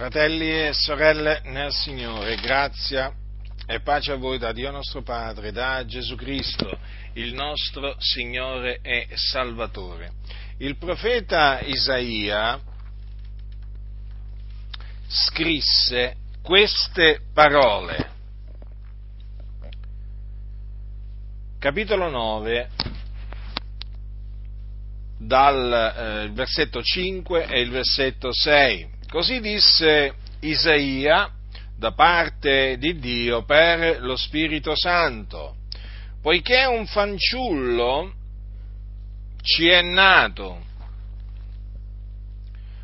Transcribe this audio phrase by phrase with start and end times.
[0.00, 3.12] Fratelli e sorelle nel Signore, grazia
[3.66, 6.78] e pace a voi da Dio nostro Padre, da Gesù Cristo,
[7.12, 10.12] il nostro Signore e Salvatore.
[10.56, 12.58] Il profeta Isaia
[15.06, 18.10] scrisse queste parole.
[21.58, 22.70] Capitolo 9,
[25.18, 28.96] dal eh, versetto 5 e il versetto 6.
[29.10, 31.28] Così disse Isaia
[31.76, 35.56] da parte di Dio per lo Spirito Santo,
[36.22, 38.12] poiché un fanciullo
[39.42, 40.64] ci è nato,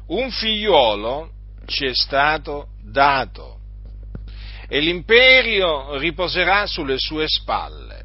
[0.08, 1.30] un figliuolo
[1.66, 3.60] ci è stato dato
[4.66, 8.04] e l'imperio riposerà sulle sue spalle.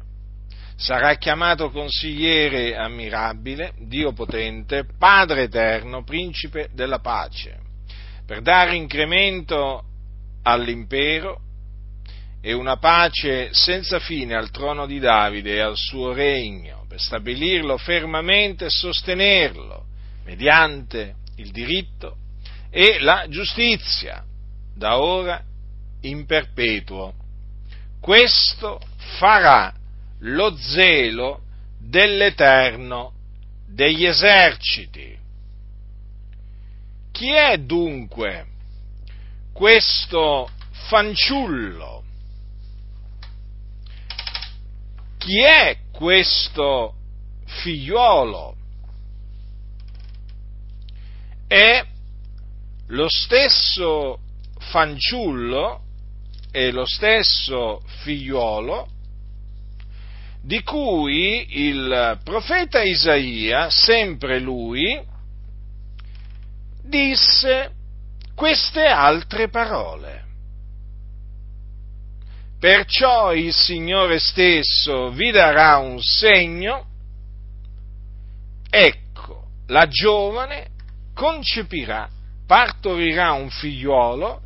[0.76, 7.70] Sarà chiamato consigliere ammirabile, Dio potente, Padre eterno, principe della pace
[8.26, 9.84] per dare incremento
[10.42, 11.40] all'impero
[12.40, 17.76] e una pace senza fine al trono di Davide e al suo regno, per stabilirlo
[17.78, 19.86] fermamente e sostenerlo
[20.24, 22.16] mediante il diritto
[22.70, 24.24] e la giustizia,
[24.74, 25.42] da ora
[26.02, 27.14] in perpetuo.
[28.00, 28.80] Questo
[29.18, 29.72] farà
[30.20, 31.42] lo zelo
[31.78, 33.12] dell'Eterno
[33.68, 35.16] degli eserciti.
[37.22, 38.46] Chi è dunque
[39.52, 40.50] questo
[40.88, 42.02] fanciullo?
[45.18, 46.96] Chi è questo
[47.44, 48.56] figliuolo?
[51.46, 51.86] È
[52.88, 54.18] lo stesso
[54.58, 55.80] fanciullo
[56.50, 58.88] e lo stesso figliuolo
[60.42, 65.10] di cui il profeta Isaia, sempre lui,
[66.82, 67.70] disse
[68.34, 70.20] queste altre parole.
[72.58, 76.86] Perciò il Signore stesso vi darà un segno,
[78.70, 80.68] ecco, la giovane
[81.14, 82.08] concepirà,
[82.46, 84.40] partorirà un figliuolo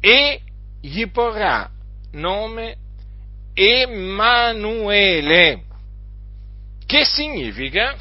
[0.00, 0.40] e
[0.80, 1.70] gli porrà
[2.12, 2.76] nome
[3.54, 5.62] Emanuele,
[6.84, 7.96] che significa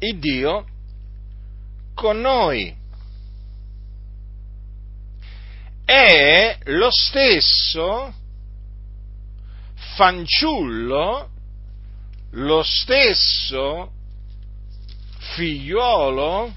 [0.00, 0.66] il Dio
[1.94, 2.82] con noi.
[5.84, 8.12] È lo stesso
[9.96, 11.30] fanciullo,
[12.30, 13.92] lo stesso
[15.34, 16.52] figliuolo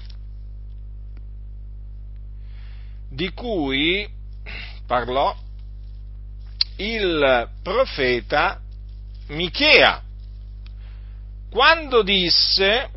[3.10, 4.08] di cui
[4.86, 5.34] parlò
[6.76, 8.60] il profeta
[9.28, 10.02] Michea,
[11.50, 12.90] quando disse,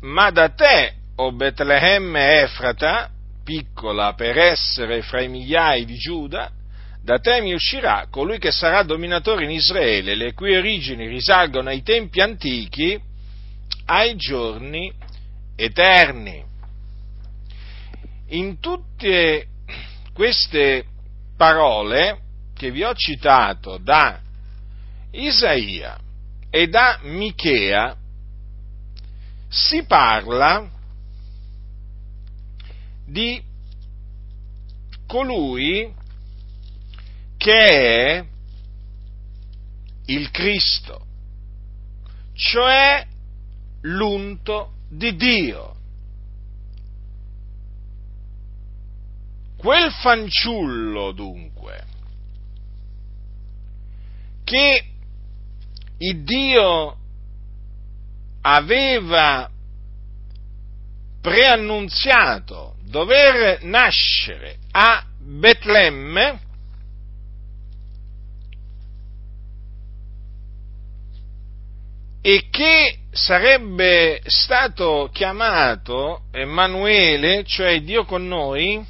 [0.00, 3.10] ma da te, o Betlemme Efrata,
[3.42, 6.50] piccola per essere fra i migliaia di Giuda,
[7.02, 11.82] da te mi uscirà colui che sarà dominatore in Israele, le cui origini risalgono ai
[11.82, 13.00] tempi antichi,
[13.86, 14.92] ai giorni
[15.54, 16.44] eterni.
[18.30, 19.46] In tutte
[20.12, 20.84] queste
[21.36, 22.18] parole
[22.56, 24.18] che vi ho citato da
[25.12, 25.96] Isaia
[26.50, 27.96] e da Michea,
[29.48, 30.68] si parla
[33.06, 33.42] di
[35.06, 35.94] colui
[37.36, 38.26] che è
[40.06, 41.06] il Cristo,
[42.34, 43.06] cioè
[43.82, 45.74] l'unto di Dio.
[49.56, 51.84] Quel fanciullo dunque
[54.44, 54.84] che
[55.98, 56.96] il Dio
[58.42, 59.50] aveva
[61.20, 66.40] preannunziato dover nascere a Betlemme,
[72.22, 78.84] e che sarebbe stato chiamato Emanuele, cioè Dio con noi,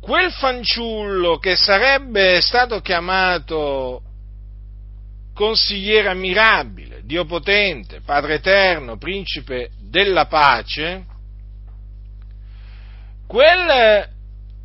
[0.00, 4.02] quel fanciullo che sarebbe stato chiamato
[5.32, 11.06] consigliere ammirabile, Dio potente, Padre eterno, principe della pace,
[13.34, 14.08] quel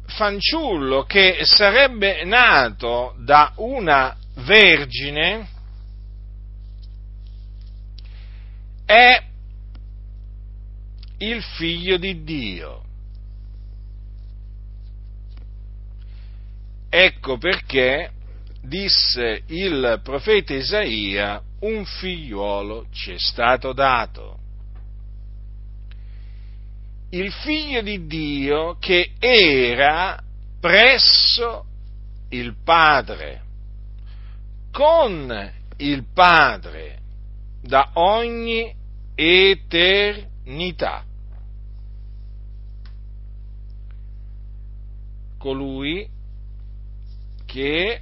[0.06, 5.50] fanciullo che sarebbe nato da una vergine
[8.86, 9.24] è
[11.18, 12.84] il figlio di Dio.
[16.92, 18.12] Ecco perché
[18.62, 24.39] disse il profeta Isaia, un figliuolo ci è stato dato
[27.12, 30.22] il figlio di Dio che era
[30.60, 31.66] presso
[32.30, 33.42] il Padre,
[34.72, 37.00] con il Padre,
[37.62, 38.74] da ogni
[39.16, 41.04] eternità.
[45.38, 46.08] Colui
[47.46, 48.02] che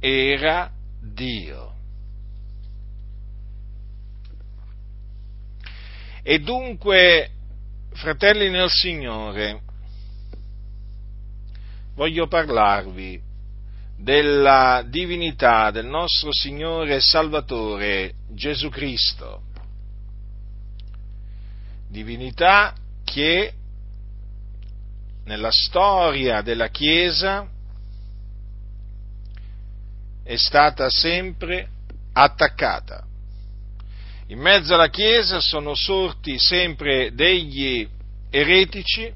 [0.00, 0.70] era
[1.00, 1.75] Dio.
[6.28, 7.30] E dunque,
[7.92, 9.62] fratelli nel Signore,
[11.94, 13.22] voglio parlarvi
[13.96, 19.42] della divinità del nostro Signore e Salvatore Gesù Cristo.
[21.88, 22.74] Divinità
[23.04, 23.52] che
[25.26, 27.48] nella storia della Chiesa
[30.24, 31.68] è stata sempre
[32.14, 33.06] attaccata.
[34.28, 37.88] In mezzo alla Chiesa sono sorti sempre degli
[38.28, 39.12] eretici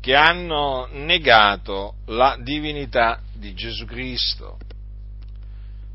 [0.00, 4.58] che hanno negato la divinità di Gesù Cristo,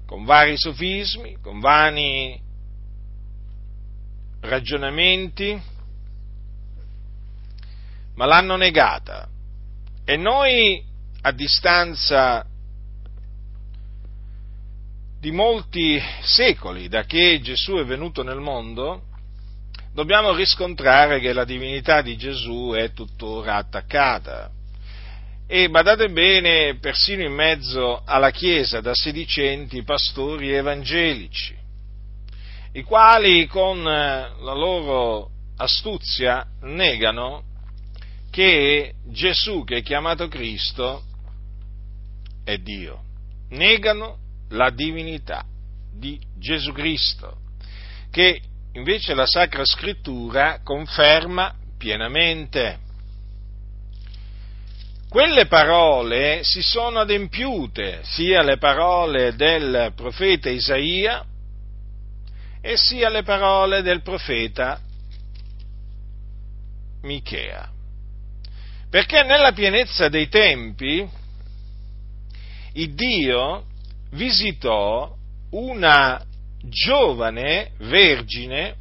[0.06, 2.42] con vari sofismi, con vani
[4.40, 5.62] ragionamenti,
[8.16, 9.28] ma l'hanno negata.
[10.06, 10.82] E noi,
[11.22, 12.46] a distanza
[15.20, 19.04] di molti secoli da che Gesù è venuto nel mondo,
[19.94, 24.50] dobbiamo riscontrare che la divinità di Gesù è tuttora attaccata.
[25.46, 31.58] E badate bene, persino in mezzo alla Chiesa da sedicenti pastori evangelici,
[32.74, 37.44] i quali con la loro astuzia negano
[38.30, 41.04] che Gesù, che è chiamato Cristo,
[42.46, 43.02] è Dio.
[43.50, 44.18] Negano
[44.50, 45.44] la divinità
[45.92, 47.38] di Gesù Cristo,
[48.12, 48.42] che
[48.74, 52.88] invece la Sacra Scrittura conferma pienamente.
[55.10, 61.26] Quelle parole si sono adempiute, sia le parole del profeta Isaia
[62.62, 64.80] e sia le parole del profeta
[67.02, 67.72] Michea.
[68.90, 71.08] Perché nella pienezza dei tempi
[72.74, 73.66] il Dio
[74.12, 75.16] visitò
[75.52, 76.24] una
[76.62, 78.76] giovane vergine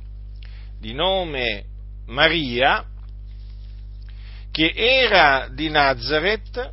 [0.79, 1.65] di nome
[2.07, 2.85] Maria
[4.51, 6.73] che era di Nazareth,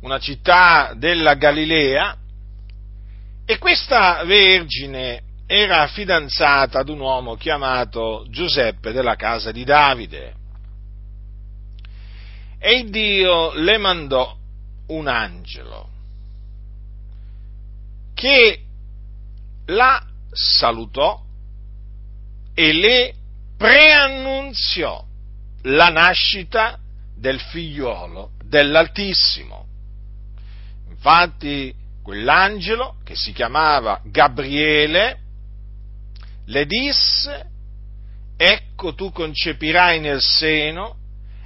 [0.00, 2.16] una città della Galilea,
[3.46, 10.34] e questa vergine era fidanzata ad un uomo chiamato Giuseppe della casa di Davide.
[12.58, 14.36] E Dio le mandò
[14.92, 15.88] un angelo
[18.14, 18.62] che
[19.66, 21.20] la salutò
[22.54, 23.14] e le
[23.56, 25.04] preannunziò
[25.62, 26.78] la nascita
[27.14, 29.66] del figliuolo dell'Altissimo.
[30.88, 35.18] Infatti quell'angelo, che si chiamava Gabriele,
[36.46, 37.46] le disse,
[38.36, 40.96] ecco tu concepirai nel seno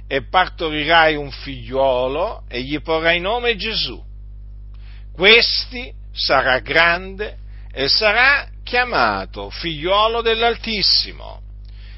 [0.07, 4.01] e partorirai un figliuolo e gli porrai nome Gesù.
[5.13, 7.37] Questi sarà grande
[7.71, 11.41] e sarà chiamato figliuolo dell'Altissimo.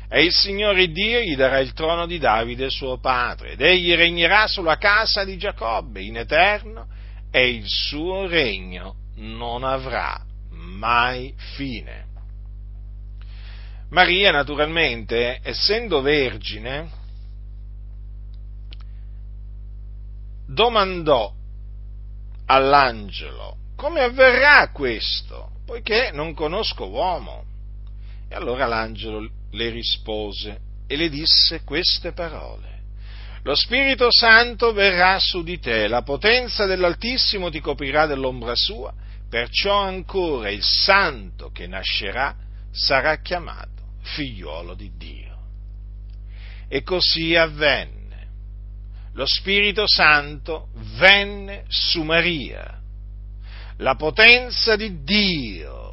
[0.09, 4.47] E il Signore Dio gli darà il trono di Davide suo padre, ed egli regnerà
[4.47, 6.87] sulla casa di Giacobbe in eterno,
[7.31, 10.19] e il suo regno non avrà
[10.49, 12.05] mai fine.
[13.91, 16.98] Maria, naturalmente, essendo vergine,
[20.49, 21.31] domandò
[22.45, 25.51] all'angelo, come avverrà questo?
[25.65, 27.43] Poiché non conosco uomo.
[28.27, 32.77] E allora l'angelo le rispose e le disse queste parole.
[33.43, 38.93] Lo Spirito Santo verrà su di te, la potenza dell'Altissimo ti coprirà dell'ombra sua,
[39.29, 42.35] perciò ancora il Santo che nascerà
[42.71, 45.37] sarà chiamato figliuolo di Dio.
[46.67, 47.98] E così avvenne.
[49.13, 52.79] Lo Spirito Santo venne su Maria.
[53.77, 55.89] La potenza di Dio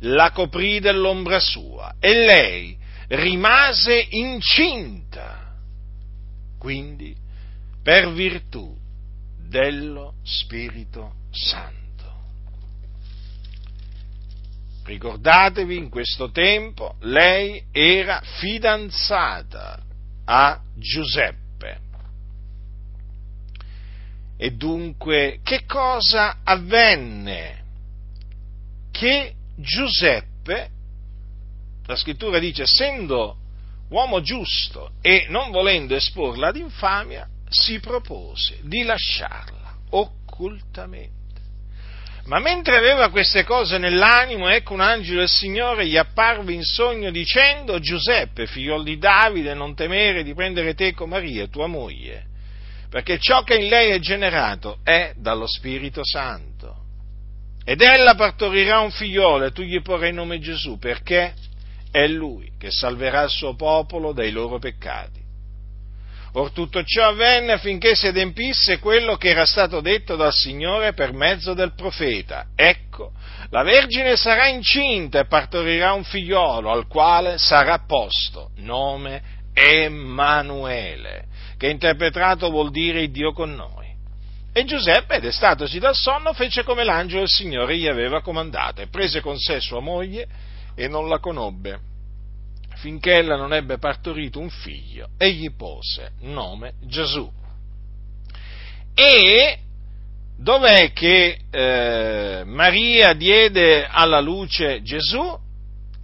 [0.00, 2.76] la coprì dell'ombra sua e lei
[3.08, 5.54] rimase incinta.
[6.58, 7.14] Quindi
[7.82, 8.76] per virtù
[9.48, 11.84] dello Spirito Santo.
[14.84, 19.82] Ricordatevi, in questo tempo lei era fidanzata
[20.24, 21.45] a Giuseppe.
[24.38, 27.64] E dunque, che cosa avvenne?
[28.90, 30.70] Che Giuseppe
[31.86, 33.36] la scrittura dice, essendo
[33.88, 41.14] uomo giusto e non volendo esporla ad infamia, si propose di lasciarla occultamente.
[42.24, 47.12] Ma mentre aveva queste cose nell'animo, ecco un angelo del Signore gli apparve in sogno
[47.12, 52.26] dicendo, Giuseppe, figlio di Davide, non temere di prendere teco Maria, tua moglie,
[52.88, 56.84] perché ciò che in lei è generato è dallo Spirito Santo.
[57.64, 61.34] Ed ella partorirà un figliolo e tu gli porrai il nome Gesù, perché
[61.90, 65.24] è lui che salverà il suo popolo dai loro peccati.
[66.34, 71.14] Or tutto ciò avvenne affinché si adempisse quello che era stato detto dal Signore per
[71.14, 72.48] mezzo del profeta.
[72.54, 73.12] Ecco,
[73.48, 81.24] la Vergine sarà incinta e partorirà un figliolo al quale sarà posto nome Emanuele,
[81.58, 83.86] che interpretato vuol dire Dio con noi.
[84.52, 89.20] E Giuseppe, destatosi dal sonno, fece come l'angelo del Signore gli aveva comandato e prese
[89.20, 90.26] con sé sua moglie
[90.74, 91.94] e non la conobbe
[92.76, 97.30] finché ella non ebbe partorito un figlio e gli pose nome Gesù.
[98.94, 99.58] E
[100.38, 105.44] dov'è che eh, Maria diede alla luce Gesù?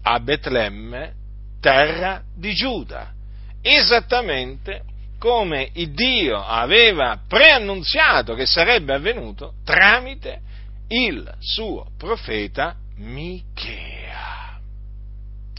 [0.04, 1.12] A Betlemme,
[1.60, 3.12] terra di Giuda,
[3.60, 4.82] esattamente
[5.22, 10.40] come il Dio aveva preannunziato che sarebbe avvenuto tramite
[10.88, 14.58] il suo profeta Michea.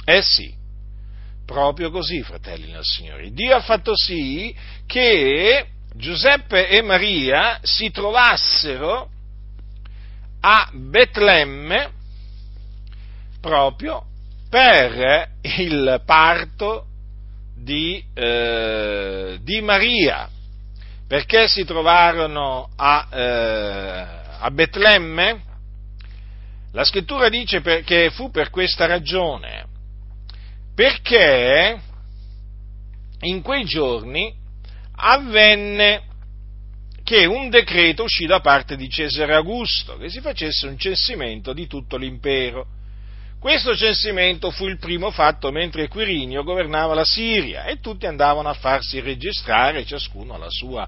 [0.03, 0.53] Eh sì,
[1.46, 3.32] Proprio così, fratelli nel Signore.
[3.32, 4.53] Dio ha fatto sì
[4.86, 5.65] che
[5.96, 9.10] Giuseppe e Maria si trovassero
[10.41, 11.91] a Betlemme
[13.39, 14.05] proprio
[14.50, 16.88] per il parto
[17.63, 20.29] di, eh, di Maria.
[21.08, 24.05] Perché si trovarono a, eh,
[24.39, 25.41] a Betlemme?
[26.72, 29.72] La scrittura dice che fu per questa ragione
[30.75, 31.79] perché
[33.22, 34.34] in quei giorni
[34.96, 36.03] avvenne
[37.03, 41.67] che un decreto uscì da parte di Cesare Augusto, che si facesse un censimento di
[41.67, 42.65] tutto l'impero.
[43.43, 48.53] Questo censimento fu il primo fatto mentre Quirinio governava la Siria e tutti andavano a
[48.53, 50.88] farsi registrare, ciascuno alla sua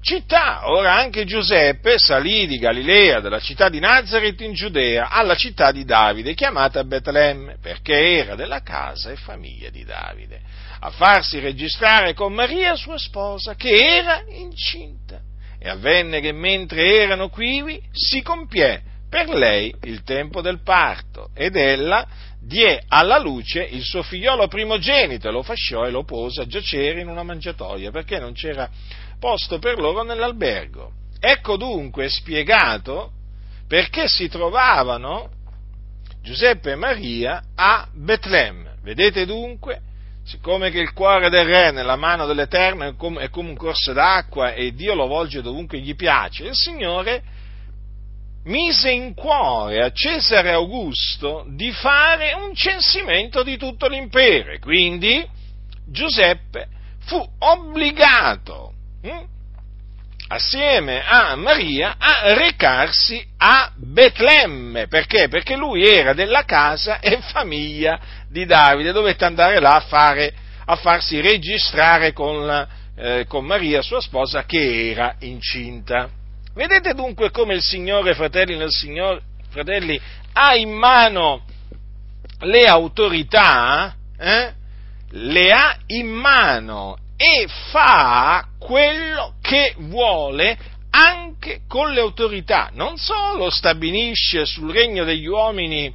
[0.00, 0.68] città.
[0.68, 5.84] Ora anche Giuseppe salì di Galilea, dalla città di Nazareth in Giudea, alla città di
[5.84, 10.40] Davide, chiamata Betlemme, perché era della casa e famiglia di Davide,
[10.80, 15.20] a farsi registrare con Maria, sua sposa, che era incinta.
[15.56, 21.54] E avvenne che mentre erano quivi si compiè per lei il tempo del parto, ed
[21.54, 22.06] ella
[22.40, 27.08] die alla luce il suo figliolo primogenito, lo fasciò e lo pose a giacere in
[27.08, 28.70] una mangiatoia, perché non c'era
[29.20, 30.92] posto per loro nell'albergo.
[31.20, 33.10] Ecco dunque spiegato
[33.68, 35.28] perché si trovavano
[36.22, 38.76] Giuseppe e Maria a Betlemme.
[38.82, 39.80] Vedete dunque,
[40.24, 44.72] siccome che il cuore del re nella mano dell'Eterno è come un corso d'acqua e
[44.72, 47.40] Dio lo volge dovunque gli piace, il Signore
[48.44, 55.24] mise in cuore a Cesare Augusto di fare un censimento di tutto l'impero quindi
[55.86, 56.66] Giuseppe
[57.04, 58.72] fu obbligato
[59.02, 59.26] hm,
[60.32, 64.86] assieme a Maria a recarsi a Betlemme.
[64.88, 65.28] Perché?
[65.28, 70.32] Perché lui era della casa e famiglia di Davide, dovette andare là a, fare,
[70.64, 76.08] a farsi registrare con, eh, con Maria, sua sposa, che era incinta.
[76.54, 79.98] Vedete dunque come il Signore, fratelli nel Signore, fratelli,
[80.34, 81.44] ha in mano
[82.40, 84.52] le autorità, eh?
[85.10, 90.58] le ha in mano e fa quello che vuole
[90.90, 92.70] anche con le autorità.
[92.74, 95.90] Non solo stabilisce sul regno degli uomini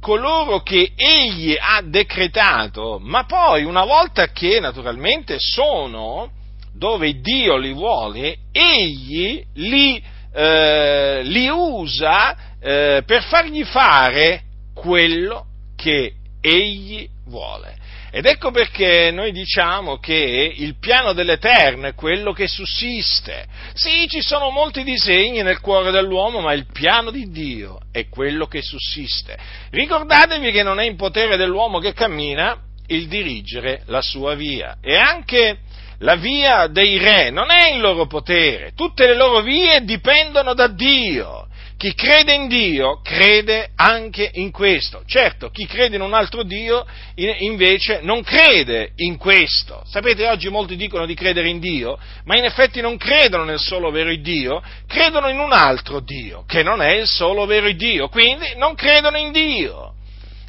[0.00, 6.36] coloro che egli ha decretato, ma poi una volta che naturalmente sono
[6.78, 14.42] dove Dio li vuole, egli li, eh, li usa eh, per fargli fare
[14.74, 17.76] quello che egli vuole.
[18.10, 23.46] Ed ecco perché noi diciamo che il piano dell'Eterno è quello che sussiste.
[23.74, 28.46] Sì, ci sono molti disegni nel cuore dell'uomo, ma il piano di Dio è quello
[28.46, 29.36] che sussiste.
[29.70, 32.56] Ricordatevi che non è in potere dell'uomo che cammina
[32.86, 34.78] il dirigere la sua via.
[34.80, 35.58] E anche
[36.00, 40.68] la via dei re non è in loro potere, tutte le loro vie dipendono da
[40.68, 41.46] Dio.
[41.78, 45.04] Chi crede in Dio crede anche in questo.
[45.06, 49.84] Certo, chi crede in un altro Dio invece non crede in questo.
[49.86, 53.92] Sapete, oggi molti dicono di credere in Dio, ma in effetti non credono nel solo
[53.92, 58.56] vero Dio, credono in un altro Dio, che non è il solo vero Dio, quindi
[58.56, 59.87] non credono in Dio.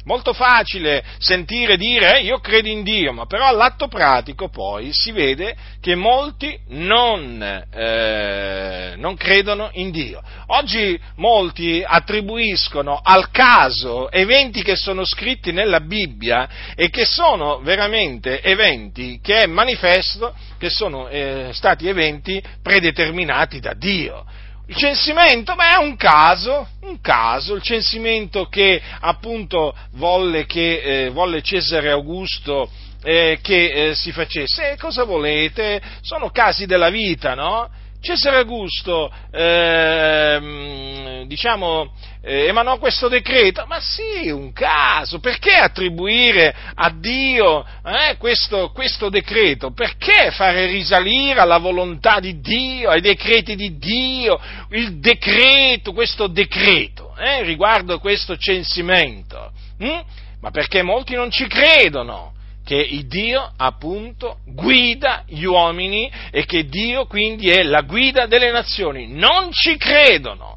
[0.04, 5.12] Molto facile sentire dire eh, io credo in Dio, ma però all'atto pratico poi si
[5.12, 10.22] vede che molti non, eh, non credono in Dio.
[10.46, 18.42] Oggi molti attribuiscono al caso eventi che sono scritti nella Bibbia e che sono veramente
[18.42, 24.24] eventi che è manifesto che sono eh, stati eventi predeterminati da Dio.
[24.70, 31.10] Il censimento, beh, è un caso, un caso, il censimento che appunto volle, che, eh,
[31.10, 32.70] volle Cesare Augusto
[33.02, 34.70] eh, che eh, si facesse.
[34.70, 35.82] E cosa volete?
[36.02, 37.68] Sono casi della vita, no?
[38.00, 41.92] Cesare Augusto, eh, diciamo,
[42.22, 49.10] eh, emanò questo decreto, ma sì, un caso, perché attribuire a Dio eh, questo, questo,
[49.10, 49.72] decreto?
[49.72, 54.40] Perché fare risalire alla volontà di Dio, ai decreti di Dio,
[54.70, 59.52] il decreto, questo decreto, eh, riguardo questo censimento?
[59.78, 60.00] Hm?
[60.40, 62.32] Ma perché molti non ci credono
[62.70, 69.08] che Dio appunto guida gli uomini e che Dio quindi è la guida delle nazioni.
[69.08, 70.56] Non ci credono.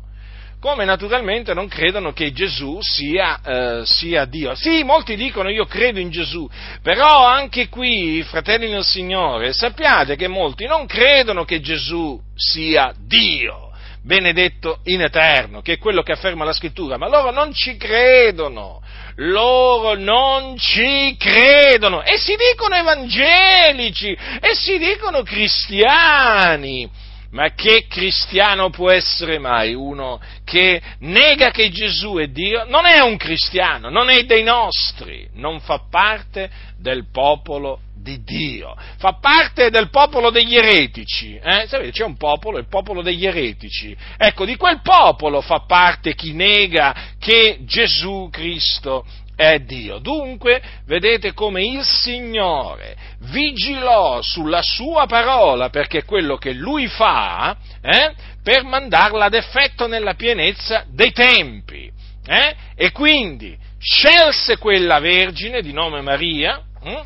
[0.59, 4.53] Come naturalmente non credono che Gesù sia, eh, sia Dio.
[4.53, 6.47] Sì, molti dicono io credo in Gesù,
[6.83, 13.62] però anche qui, fratelli del Signore, sappiate che molti non credono che Gesù sia Dio
[14.03, 18.81] benedetto in eterno, che è quello che afferma la scrittura, ma loro non ci credono,
[19.15, 22.03] loro non ci credono.
[22.03, 24.11] E si dicono evangelici.
[24.39, 26.89] E si dicono cristiani.
[27.31, 32.63] Ma che cristiano può essere mai uno che nega che Gesù è Dio?
[32.65, 38.75] Non è un cristiano, non è dei nostri, non fa parte del popolo di Dio,
[38.97, 41.39] fa parte del popolo degli eretici.
[41.41, 41.65] Eh?
[41.67, 43.95] Sapete, c'è un popolo, il popolo degli eretici.
[44.17, 49.05] Ecco, di quel popolo fa parte chi nega che Gesù Cristo
[49.35, 49.97] è Dio.
[49.97, 52.95] Dunque, vedete come il Signore
[53.31, 58.13] vigilò sulla sua parola, perché quello che lui fa, eh,
[58.43, 61.89] per mandarla ad effetto nella pienezza dei tempi.
[62.25, 62.55] Eh?
[62.75, 67.01] E quindi scelse quella vergine di nome Maria, hm?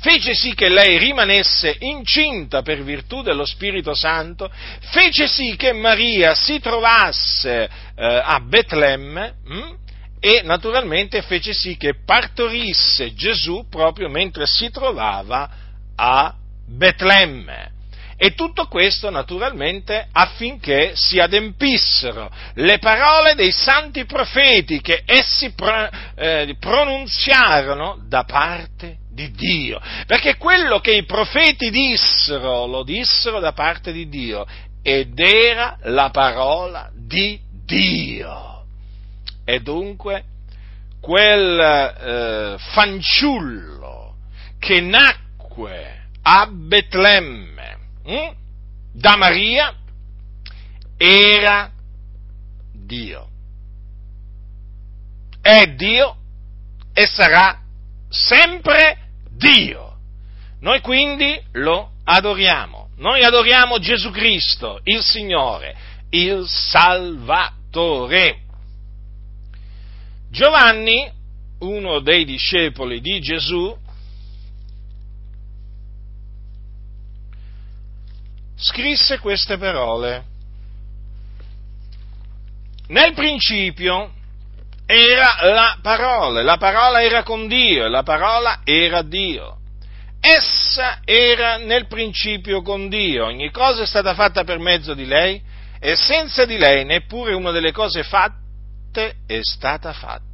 [0.00, 4.50] Fece sì che lei rimanesse incinta per virtù dello Spirito Santo,
[4.90, 9.74] fece sì che Maria si trovasse eh, a Betlemme hm?
[10.18, 15.50] e naturalmente fece sì che partorisse Gesù proprio mentre si trovava
[15.96, 16.34] a
[16.66, 17.78] Betlemme.
[18.22, 25.50] E tutto questo naturalmente affinché si adempissero le parole dei santi profeti che essi
[26.16, 29.80] eh, pronunziarono da parte di Dio.
[30.06, 34.46] Perché quello che i profeti dissero, lo dissero da parte di Dio
[34.82, 38.64] ed era la parola di Dio.
[39.46, 40.24] E dunque
[41.00, 44.14] quel eh, fanciullo
[44.58, 47.59] che nacque a Betlemme,
[48.04, 48.34] hm?
[48.92, 49.74] da Maria
[50.96, 51.70] era
[52.72, 53.28] Dio.
[55.40, 56.16] È Dio
[56.92, 57.58] e sarà
[58.08, 58.96] sempre
[59.30, 59.96] Dio.
[60.60, 62.90] Noi quindi lo adoriamo.
[62.96, 65.74] Noi adoriamo Gesù Cristo, il Signore,
[66.10, 68.40] il Salvatore.
[70.30, 71.10] Giovanni,
[71.60, 73.74] uno dei discepoli di Gesù,
[78.60, 80.24] scrisse queste parole.
[82.88, 84.12] Nel principio
[84.84, 89.58] era la parola, la parola era con Dio, la parola era Dio.
[90.20, 95.40] Essa era nel principio con Dio, ogni cosa è stata fatta per mezzo di lei
[95.78, 100.28] e senza di lei neppure una delle cose fatte è stata fatta.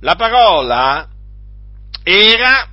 [0.00, 1.08] La parola
[2.02, 2.68] era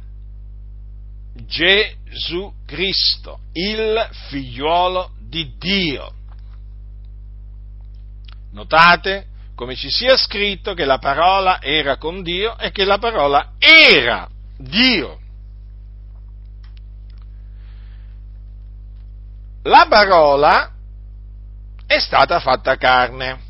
[1.52, 6.14] Gesù Cristo, il figliuolo di Dio.
[8.54, 13.52] Notate come ci sia scritto che la parola era con Dio e che la parola
[13.60, 15.20] era Dio.
[19.64, 20.72] La parola
[21.86, 23.50] è stata fatta carne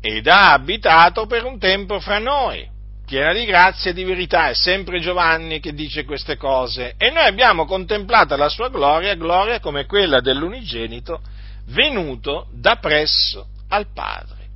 [0.00, 2.69] ed ha abitato per un tempo fra noi
[3.10, 7.24] piena di grazia e di verità, è sempre Giovanni che dice queste cose, e noi
[7.24, 11.20] abbiamo contemplato la sua gloria, gloria come quella dell'unigenito
[11.66, 14.46] venuto da presso al Padre.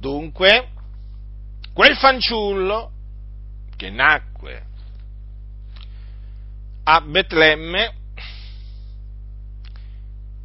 [0.00, 0.68] Dunque,
[1.74, 2.90] quel fanciullo
[3.76, 4.62] che nacque
[6.84, 7.92] a Betlemme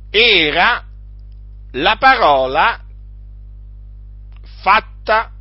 [0.10, 0.84] era
[1.71, 2.84] la parola
[4.62, 5.32] fatta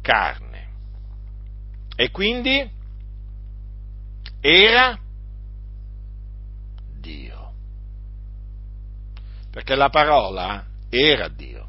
[0.00, 0.45] carne.
[1.96, 2.70] E quindi
[4.40, 5.00] era
[7.00, 7.52] Dio.
[9.50, 11.66] Perché la parola era Dio.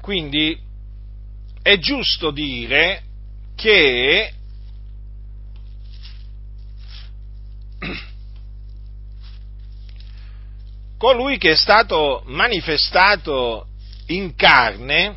[0.00, 0.58] Quindi
[1.62, 3.02] è giusto dire
[3.54, 4.32] che
[10.96, 13.66] colui che è stato manifestato
[14.06, 15.16] in carne,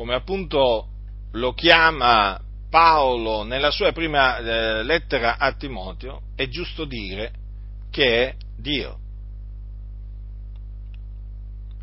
[0.00, 0.88] come appunto
[1.32, 7.32] lo chiama Paolo nella sua prima eh, lettera a Timoteo, è giusto dire
[7.90, 8.98] che è Dio.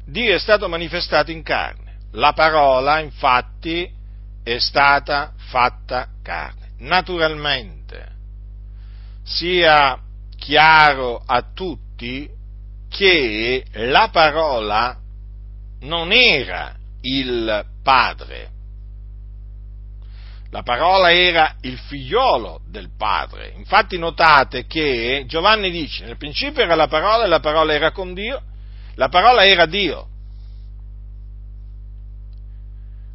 [0.03, 1.97] Dio è stato manifestato in carne.
[2.13, 3.88] La parola, infatti,
[4.41, 6.71] è stata fatta carne.
[6.80, 8.13] Naturalmente,
[9.21, 10.01] sia
[10.36, 12.27] chiaro a tutti
[12.89, 14.97] che la parola
[15.82, 18.50] non era il padre.
[20.50, 23.54] La parola era il figliolo del padre.
[23.56, 28.13] Infatti notate che Giovanni dice, nel principio era la parola e la parola era con
[28.13, 28.41] Dio,
[28.95, 30.08] la parola era Dio.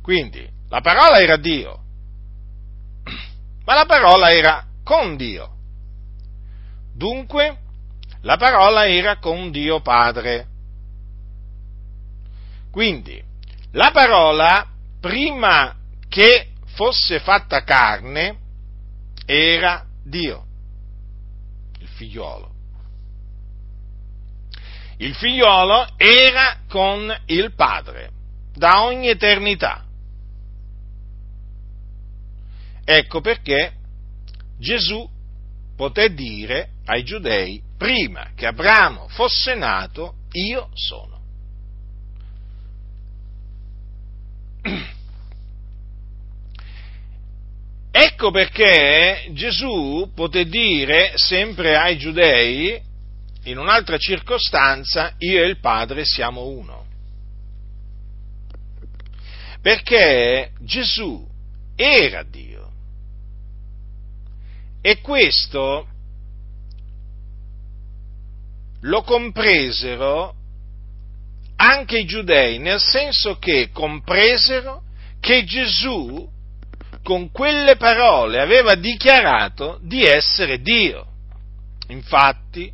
[0.00, 1.78] Quindi, la parola era Dio,
[3.66, 5.50] ma la parola era con Dio.
[6.94, 7.58] Dunque,
[8.22, 10.46] la parola era con Dio Padre.
[12.70, 13.30] Quindi,
[13.72, 14.66] la parola,
[15.00, 15.74] prima
[16.08, 18.38] che fosse fatta carne,
[19.24, 20.44] era Dio,
[21.78, 22.50] il figliolo.
[24.98, 28.10] Il figliolo era con il Padre
[28.54, 29.84] da ogni eternità.
[32.84, 33.72] Ecco perché
[34.58, 35.08] Gesù
[35.74, 41.11] poté dire ai giudei, prima che Abramo fosse nato, io sono.
[47.94, 52.80] Ecco perché Gesù poté dire sempre ai giudei,
[53.44, 56.86] in un'altra circostanza, io e il Padre siamo uno.
[59.60, 61.28] Perché Gesù
[61.76, 62.70] era Dio.
[64.80, 65.86] E questo
[68.80, 70.34] lo compresero
[71.56, 74.82] anche i giudei, nel senso che compresero
[75.20, 76.26] che Gesù
[77.02, 81.06] con quelle parole aveva dichiarato di essere Dio.
[81.88, 82.72] Infatti,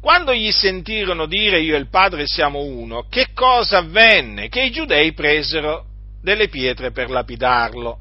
[0.00, 4.48] quando gli sentirono dire io e il Padre siamo uno, che cosa avvenne?
[4.48, 5.84] Che i giudei presero
[6.22, 7.98] delle pietre per lapidarlo.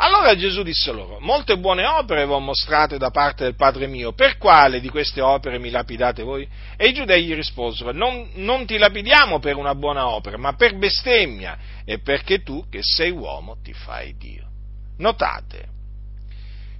[0.00, 4.12] Allora Gesù disse loro, molte buone opere vi ho mostrate da parte del Padre mio,
[4.12, 6.46] per quale di queste opere mi lapidate voi?
[6.76, 10.76] E i giudei gli risposero, non, non ti lapidiamo per una buona opera, ma per
[10.76, 14.47] bestemmia, e perché tu, che sei uomo, ti fai Dio.
[14.98, 15.66] Notate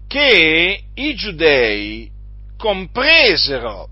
[0.08, 2.10] che i giudei
[2.56, 3.88] compresero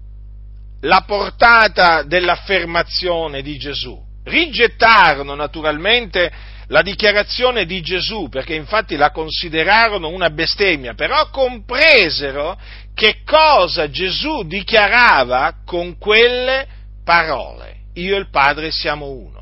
[0.81, 6.33] la portata dell'affermazione di Gesù, rigettarono naturalmente
[6.69, 12.59] la dichiarazione di Gesù, perché infatti la considerarono una bestemmia, però compresero
[12.95, 16.67] che cosa Gesù dichiarava con quelle
[17.05, 17.75] parole.
[17.95, 19.36] Io e il Padre siamo uno.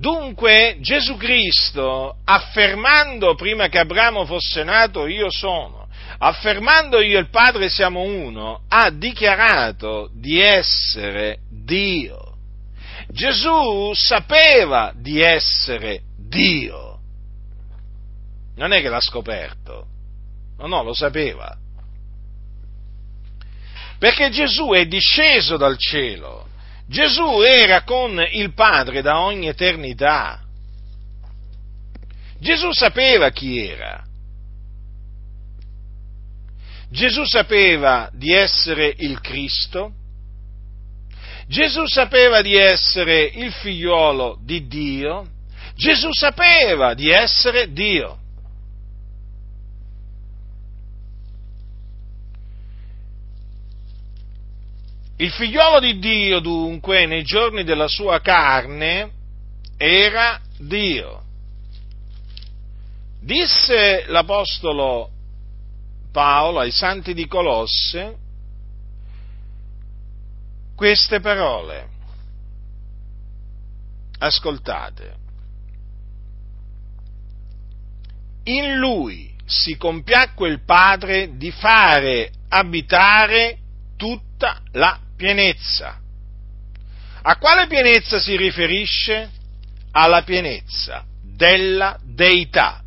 [0.00, 7.28] Dunque Gesù Cristo, affermando prima che Abramo fosse nato, io sono, affermando io e il
[7.28, 12.36] Padre siamo uno, ha dichiarato di essere Dio.
[13.08, 16.98] Gesù sapeva di essere Dio.
[18.56, 19.86] Non è che l'ha scoperto,
[20.56, 21.54] no, no, lo sapeva.
[23.98, 26.48] Perché Gesù è disceso dal cielo,
[26.90, 30.40] Gesù era con il Padre da ogni eternità.
[32.40, 34.04] Gesù sapeva chi era.
[36.90, 39.92] Gesù sapeva di essere il Cristo.
[41.46, 45.28] Gesù sapeva di essere il figliuolo di Dio.
[45.76, 48.18] Gesù sapeva di essere Dio.
[55.20, 59.10] Il figliolo di Dio, dunque, nei giorni della sua carne,
[59.76, 61.22] era Dio.
[63.20, 65.10] Disse l'Apostolo
[66.10, 68.16] Paolo ai santi di Colosse
[70.74, 71.88] queste parole.
[74.20, 75.18] Ascoltate.
[78.44, 83.58] in lui si compiacque il Padre di fare abitare
[83.96, 85.98] tutta la pienezza.
[87.20, 89.28] A quale pienezza si riferisce?
[89.92, 92.82] Alla pienezza della deità.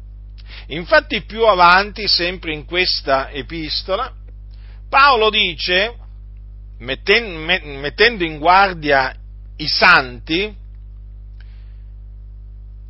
[0.67, 4.11] Infatti più avanti, sempre in questa epistola,
[4.89, 5.93] Paolo dice,
[6.79, 9.15] mettendo in guardia
[9.57, 10.55] i santi,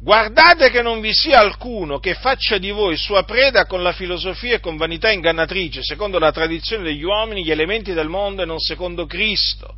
[0.04, 4.56] Guardate che non vi sia alcuno che faccia di voi sua preda con la filosofia
[4.56, 8.60] e con vanità ingannatrice, secondo la tradizione degli uomini, gli elementi del mondo e non
[8.60, 9.76] secondo Cristo,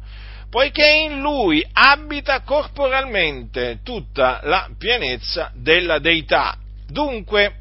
[0.50, 6.58] poiché in lui abita corporalmente tutta la pienezza della deità.
[6.88, 7.58] Dunque,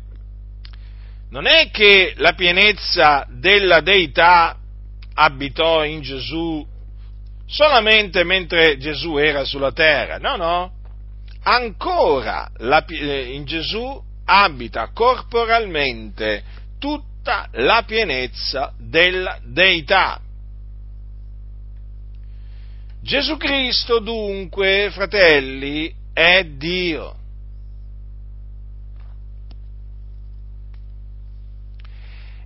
[1.32, 4.56] non è che la pienezza della deità
[5.12, 6.66] abitò in Gesù
[7.46, 10.82] solamente mentre Gesù era sulla terra, no, no
[11.44, 16.42] ancora la, eh, in Gesù abita corporalmente
[16.78, 20.20] tutta la pienezza della deità.
[23.00, 27.16] Gesù Cristo dunque, fratelli, è Dio.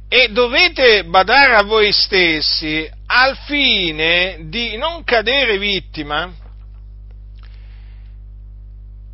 [0.08, 6.32] E dovete badare a voi stessi al fine di non cadere vittima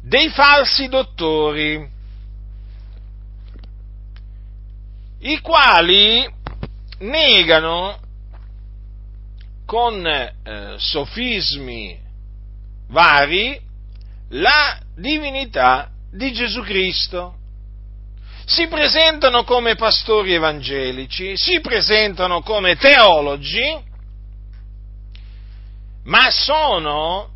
[0.06, 1.88] dei falsi dottori,
[5.20, 6.30] i quali
[6.98, 7.98] negano
[9.64, 11.98] con eh, sofismi
[12.88, 13.58] vari
[14.28, 17.38] la divinità di Gesù Cristo.
[18.44, 23.82] Si presentano come pastori evangelici, si presentano come teologi,
[26.04, 27.33] ma sono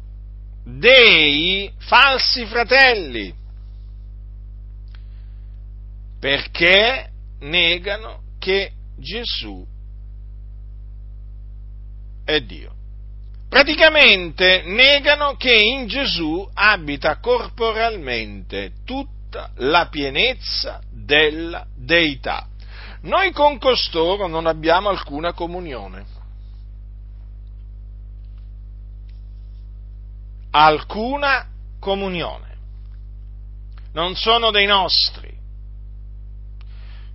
[0.70, 3.34] dei falsi fratelli,
[6.20, 9.66] perché negano che Gesù
[12.24, 12.74] è Dio.
[13.48, 22.46] Praticamente negano che in Gesù abita corporalmente tutta la pienezza della deità.
[23.02, 26.17] Noi con costoro non abbiamo alcuna comunione.
[30.50, 31.46] Alcuna
[31.78, 32.56] comunione.
[33.92, 35.36] Non sono dei nostri.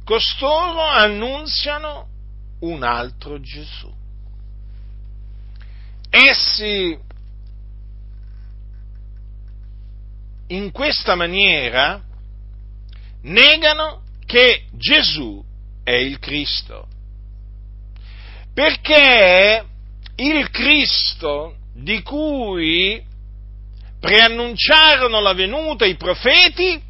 [0.04, 2.08] Costoro annunziano
[2.60, 3.92] un altro Gesù.
[6.10, 6.98] Essi
[10.48, 12.02] in questa maniera
[13.22, 15.44] negano che Gesù
[15.84, 16.88] è il Cristo.
[18.54, 19.66] Perché
[20.16, 23.04] il Cristo di cui
[24.04, 26.84] preannunciarono la venuta i profeti,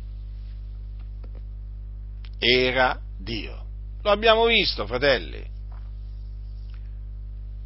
[2.39, 3.65] era Dio.
[4.02, 5.45] Lo abbiamo visto, fratelli.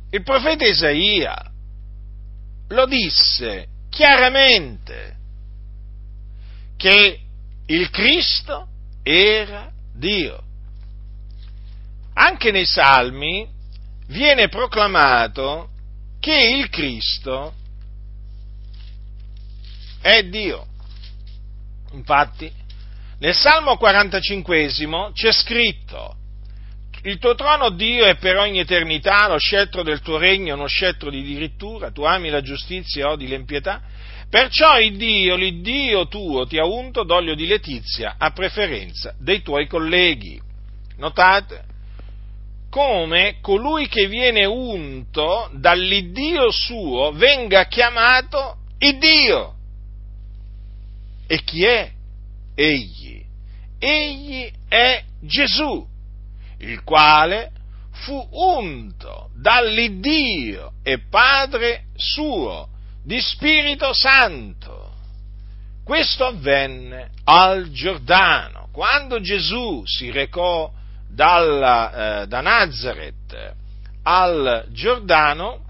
[0.09, 1.49] Il profeta Isaia
[2.67, 5.15] lo disse chiaramente
[6.75, 7.21] che
[7.67, 8.67] il Cristo
[9.01, 10.43] era Dio.
[12.15, 13.47] Anche nei Salmi
[14.07, 15.69] viene proclamato
[16.19, 17.53] che il Cristo
[20.01, 20.65] è Dio.
[21.93, 22.51] Infatti,
[23.19, 24.71] nel Salmo 45
[25.13, 26.15] c'è scritto,
[27.03, 30.67] il tuo trono, Dio, è per ogni eternità, lo scettro del tuo regno è uno
[30.67, 33.81] scettro di dirittura, tu ami la giustizia e odi l'impietà,
[34.29, 39.67] perciò il Dio, l'Iddio tuo, ti ha unto d'olio di letizia a preferenza dei tuoi
[39.67, 40.41] colleghi.
[40.97, 41.63] Notate?
[42.69, 49.56] Come colui che viene unto dall'Iddio suo venga chiamato Iddio.
[51.27, 51.91] E chi è
[52.55, 53.23] egli?
[53.77, 55.85] Egli è Gesù,
[56.59, 57.51] il quale
[57.91, 62.69] fu unto dall'Iddio e Padre suo
[63.03, 64.93] di Spirito Santo.
[65.83, 70.71] Questo avvenne al Giordano, quando Gesù si recò
[71.09, 73.55] dalla, eh, da Nazareth
[74.03, 75.63] al Giordano,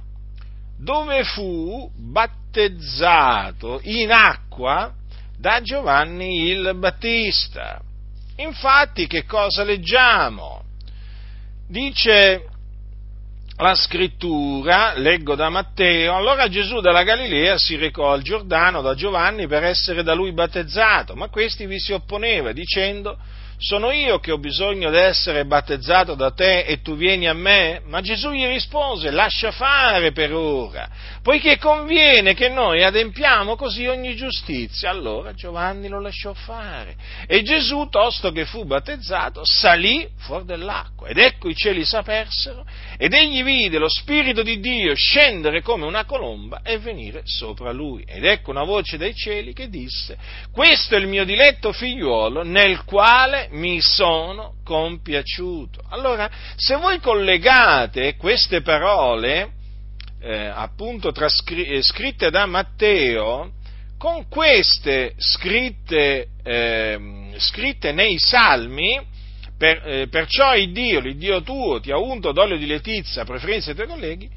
[0.77, 4.93] dove fu battezzato in acqua
[5.37, 7.81] da Giovanni il Battista.
[8.37, 10.63] Infatti, che cosa leggiamo?
[11.67, 12.45] Dice
[13.57, 19.47] la scrittura, leggo da Matteo, allora Gesù dalla Galilea si recò al Giordano da Giovanni
[19.47, 23.17] per essere da lui battezzato, ma questi vi si opponeva dicendo
[23.59, 27.81] sono io che ho bisogno di essere battezzato da te e tu vieni a me?
[27.85, 30.87] Ma Gesù gli rispose, lascia fare per ora,
[31.23, 34.91] poiché conviene che noi adempiamo così ogni giustizia.
[34.91, 36.95] Allora Giovanni lo lasciò fare.
[37.25, 41.07] E Gesù, tosto che fu battezzato, salì fuori dell'acqua.
[41.07, 42.63] Ed ecco i cieli s'apersero,
[42.97, 48.03] ed egli vide lo Spirito di Dio scendere come una colomba e venire sopra lui.
[48.07, 50.15] Ed ecco una voce dai cieli che disse,
[50.51, 55.81] questo è il mio diletto figliuolo nel quale mi sono compiaciuto.
[55.89, 59.51] Allora, se voi collegate queste parole,
[60.21, 63.51] eh, appunto trascri- eh, scritte da Matteo,
[63.97, 68.99] con queste scritte, eh, scritte nei Salmi,
[69.57, 73.73] per, eh, perciò il Dio, l'Iddio tuo, ti ha unto d'olio di letizia a preferenza
[73.73, 74.29] dei tuoi colleghi,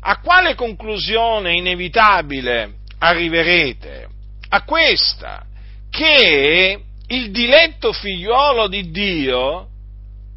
[0.00, 4.08] a quale conclusione inevitabile arriverete?
[4.48, 5.44] A questa,
[5.90, 9.68] che il diletto figliuolo di Dio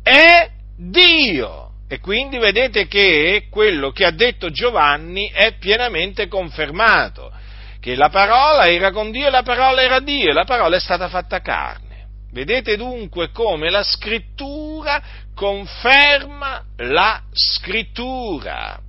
[0.03, 1.67] è Dio.
[1.87, 7.31] E quindi vedete che quello che ha detto Giovanni è pienamente confermato,
[7.79, 10.79] che la parola era con Dio e la parola era Dio e la parola è
[10.79, 11.87] stata fatta carne.
[12.31, 15.01] Vedete dunque come la scrittura
[15.33, 18.79] conferma la scrittura.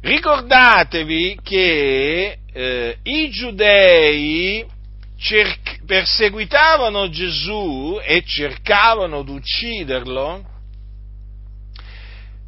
[0.00, 4.64] Ricordatevi che eh, i giudei
[5.16, 10.52] cer- perseguitavano Gesù e cercavano di ucciderlo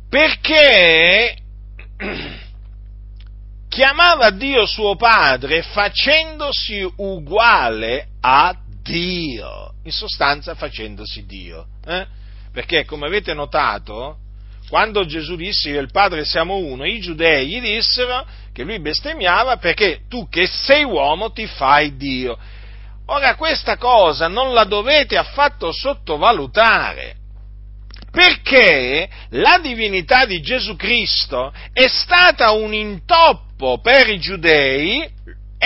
[0.08, 1.36] perché
[3.68, 11.66] chiamava Dio suo padre facendosi uguale a Dio, in sostanza facendosi Dio.
[11.84, 12.06] Eh?
[12.52, 14.18] Perché come avete notato,
[14.68, 19.58] quando Gesù disse che il Padre siamo uno, i giudei gli dissero che lui bestemmiava
[19.58, 22.36] perché tu che sei uomo ti fai Dio.
[23.06, 27.14] Ora questa cosa non la dovete affatto sottovalutare,
[28.10, 35.08] perché la divinità di Gesù Cristo è stata un intoppo per i giudei,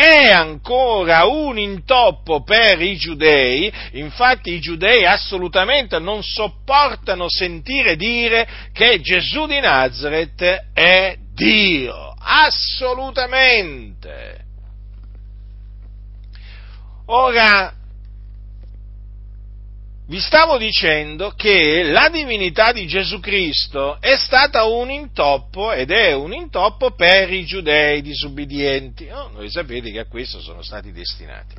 [0.01, 8.49] è ancora un intoppo per i giudei, infatti i giudei assolutamente non sopportano sentire dire
[8.73, 14.39] che Gesù di Nazareth è Dio, assolutamente.
[17.07, 17.75] Ora,
[20.11, 26.13] vi stavo dicendo che la divinità di Gesù Cristo è stata un intoppo ed è
[26.15, 29.09] un intoppo per i giudei disubbidienti.
[29.09, 31.55] Oh, voi sapete che a questo sono stati destinati.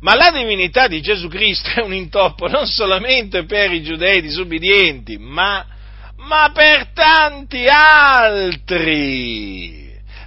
[0.00, 5.18] Ma la divinità di Gesù Cristo è un intoppo non solamente per i giudei disubbidienti,
[5.18, 5.66] ma,
[6.16, 9.10] ma per tanti altri.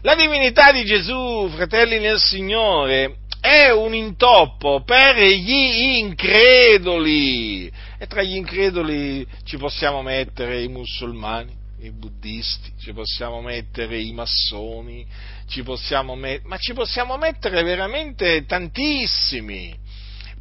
[0.04, 7.70] La divinità di Gesù, fratelli nel Signore, è un intoppo per gli increduli.
[7.98, 14.14] E tra gli increduli ci possiamo mettere i musulmani, i buddisti, ci possiamo mettere i
[14.14, 15.06] massoni,
[15.48, 19.76] ci possiamo met- ma ci possiamo mettere veramente tantissimi,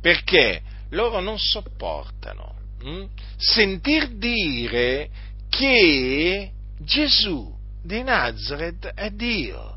[0.00, 3.06] perché loro non sopportano hm?
[3.36, 5.10] sentir dire
[5.48, 9.70] che Gesù di Nazareth è Dio.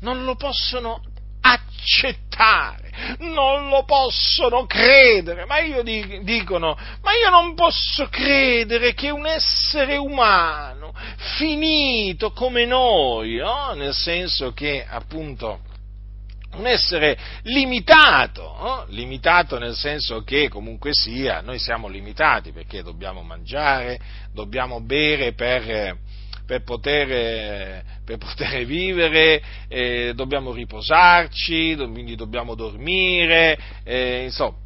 [0.00, 1.02] Non lo possono
[1.40, 9.26] accettare, non lo possono credere, ma io dicono, ma io non posso credere che un
[9.26, 10.94] essere umano
[11.36, 13.72] finito come noi, no?
[13.74, 15.60] nel senso che appunto
[16.54, 18.84] un essere limitato, no?
[18.88, 24.00] limitato nel senso che comunque sia, noi siamo limitati perché dobbiamo mangiare,
[24.32, 25.96] dobbiamo bere per
[26.48, 34.56] per poter, per poter vivere, eh, dobbiamo riposarci, quindi dobbiamo dormire, eh, insomma,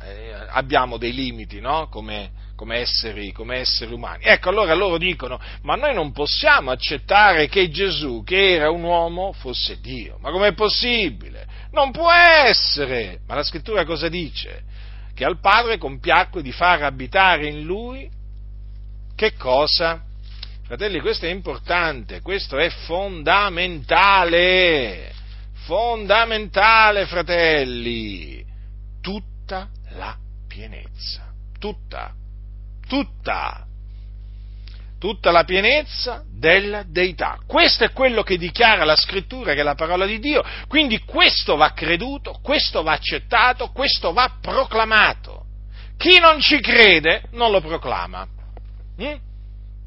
[0.51, 1.89] abbiamo dei limiti, no?
[1.89, 4.23] Come, come, esseri, come esseri umani.
[4.23, 9.33] Ecco, allora loro dicono, ma noi non possiamo accettare che Gesù, che era un uomo,
[9.33, 10.19] fosse Dio.
[10.21, 11.49] Ma com'è possibile?
[11.73, 13.23] Non può essere!
[13.27, 14.63] Ma la scrittura cosa dice?
[15.17, 18.09] Che al Padre compiacque di far abitare in lui
[19.17, 20.11] che cosa?
[20.73, 25.13] Fratelli, questo è importante, questo è fondamentale,
[25.67, 28.43] fondamentale, fratelli,
[29.03, 30.17] tutta la
[30.49, 32.15] pienezza, tutta,
[32.89, 33.67] tutta,
[34.99, 37.39] tutta la pienezza della deità.
[37.47, 41.57] Questo è quello che dichiara la scrittura, che è la parola di Dio, quindi questo
[41.57, 45.45] va creduto, questo va accettato, questo va proclamato.
[45.99, 48.27] Chi non ci crede non lo proclama.
[48.97, 49.17] Hm?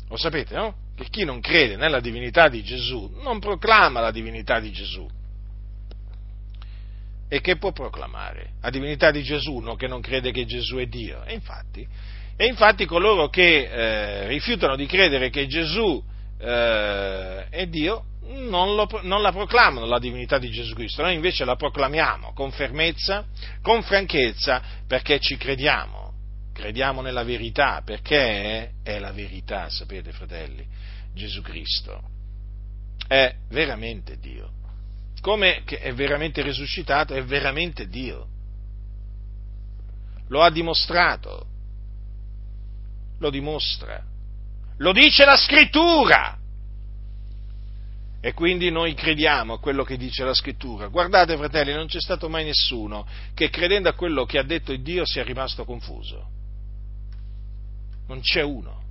[0.07, 0.84] Lo sapete, no?
[0.95, 5.07] Che chi non crede nella divinità di Gesù non proclama la divinità di Gesù.
[7.27, 8.51] e che può proclamare?
[8.61, 11.23] La divinità di Gesù, no, che non crede che Gesù è Dio.
[11.25, 11.85] E infatti,
[12.37, 16.01] e infatti coloro che eh, rifiutano di credere che Gesù
[16.37, 21.45] eh, è Dio non, lo, non, la proclamano la divinità di Gesù Cristo, noi invece
[21.45, 23.25] la proclamiamo con fermezza,
[23.61, 26.04] con franchezza, perché ci crediamo,
[26.55, 30.65] crediamo nella verità, perché è la verità, sapete fratelli,
[31.13, 32.13] Gesù Cristo
[33.07, 34.51] è veramente Dio.
[35.19, 38.27] Come è veramente risuscitato, è veramente Dio.
[40.29, 41.45] Lo ha dimostrato,
[43.19, 44.01] lo dimostra,
[44.77, 46.37] lo dice la scrittura.
[48.21, 50.87] E quindi noi crediamo a quello che dice la scrittura.
[50.87, 55.05] Guardate, fratelli, non c'è stato mai nessuno che credendo a quello che ha detto Dio
[55.05, 56.29] sia rimasto confuso.
[58.07, 58.83] Non c'è uno.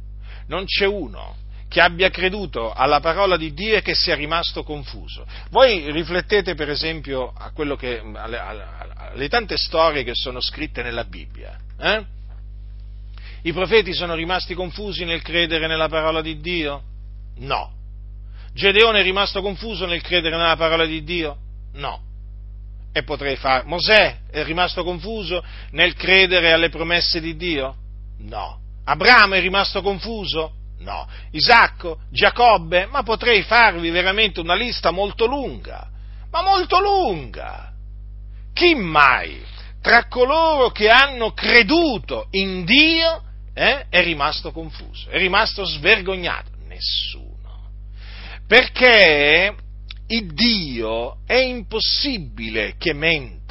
[0.47, 1.43] Non c'è uno
[1.75, 5.27] che abbia creduto alla parola di Dio e che sia rimasto confuso.
[5.51, 7.33] Voi riflettete per esempio
[7.77, 11.59] che, alle, alle, tante storie che sono scritte nella Bibbia.
[11.77, 12.05] Eh?
[13.43, 16.83] I profeti sono rimasti confusi nel credere nella parola di Dio?
[17.39, 17.73] No.
[18.53, 21.37] Gedeone è rimasto confuso nel credere nella parola di Dio?
[21.73, 22.01] No.
[22.93, 23.65] E potrei fare.
[23.67, 25.43] Mosè è rimasto confuso
[25.73, 27.75] nel credere alle promesse di Dio?
[28.19, 28.63] No.
[28.85, 30.53] Abramo è rimasto confuso?
[30.79, 31.09] No.
[31.31, 35.89] Isacco, Giacobbe, ma potrei farvi veramente una lista molto lunga,
[36.31, 37.73] ma molto lunga.
[38.53, 39.43] Chi mai
[39.81, 43.23] tra coloro che hanno creduto in Dio
[43.53, 46.51] eh, è rimasto confuso, è rimasto svergognato?
[46.67, 47.71] Nessuno.
[48.47, 49.55] Perché
[50.07, 53.44] il Dio è impossibile che menta.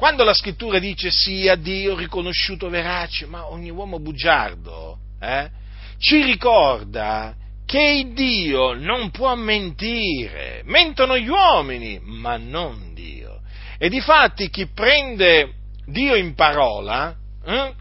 [0.00, 5.50] Quando la scrittura dice sia Dio riconosciuto verace, ma ogni uomo bugiardo, eh,
[5.98, 7.34] ci ricorda
[7.66, 13.42] che Dio non può mentire, mentono gli uomini, ma non Dio.
[13.76, 15.52] E difatti chi prende
[15.84, 17.74] Dio in parola eh,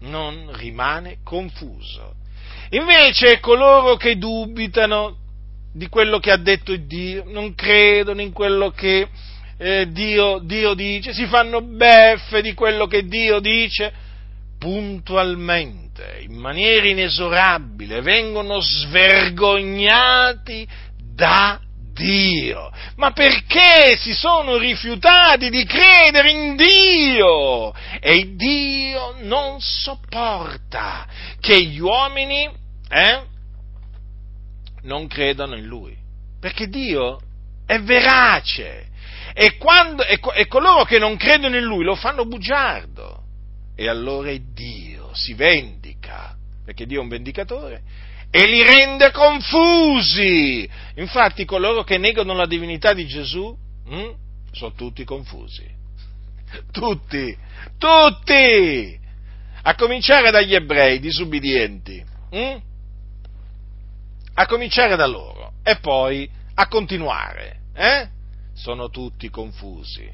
[0.00, 2.16] non rimane confuso.
[2.72, 5.16] Invece coloro che dubitano
[5.72, 9.08] di quello che ha detto Dio, non credono in quello che
[9.64, 13.90] eh, Dio, Dio dice, si fanno beffe di quello che Dio dice,
[14.58, 20.68] puntualmente in maniera inesorabile, vengono svergognati
[21.14, 21.58] da
[21.94, 22.70] Dio.
[22.96, 27.72] Ma perché si sono rifiutati di credere in Dio?
[28.00, 31.06] E Dio non sopporta
[31.40, 32.50] che gli uomini
[32.90, 33.22] eh,
[34.82, 35.96] non credano in Lui.
[36.38, 37.18] Perché Dio
[37.64, 38.92] è verace.
[39.34, 43.22] E, quando, e, e coloro che non credono in Lui lo fanno bugiardo.
[43.76, 47.82] E allora Dio si vendica, perché Dio è un vendicatore,
[48.30, 50.68] e li rende confusi.
[50.96, 53.56] Infatti coloro che negano la divinità di Gesù
[53.86, 54.14] hm,
[54.52, 55.66] sono tutti confusi.
[56.70, 57.36] Tutti,
[57.78, 59.00] tutti!
[59.62, 62.56] A cominciare dagli ebrei disubbidienti, hm?
[64.34, 67.60] a cominciare da loro e poi a continuare.
[67.74, 68.08] Eh?
[68.54, 70.10] Sono tutti confusi,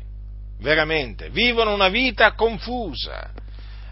[0.58, 3.30] veramente, vivono una vita confusa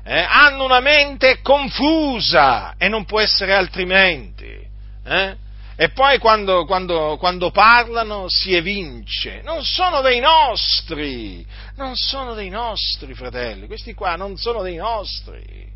[0.08, 4.66] eh, hanno una mente confusa e non può essere altrimenti.
[5.04, 5.36] Eh?
[5.76, 11.46] E poi quando, quando, quando, parlano si evince, non sono dei nostri,
[11.76, 15.70] non sono dei nostri fratelli, questi qua non sono dei nostri,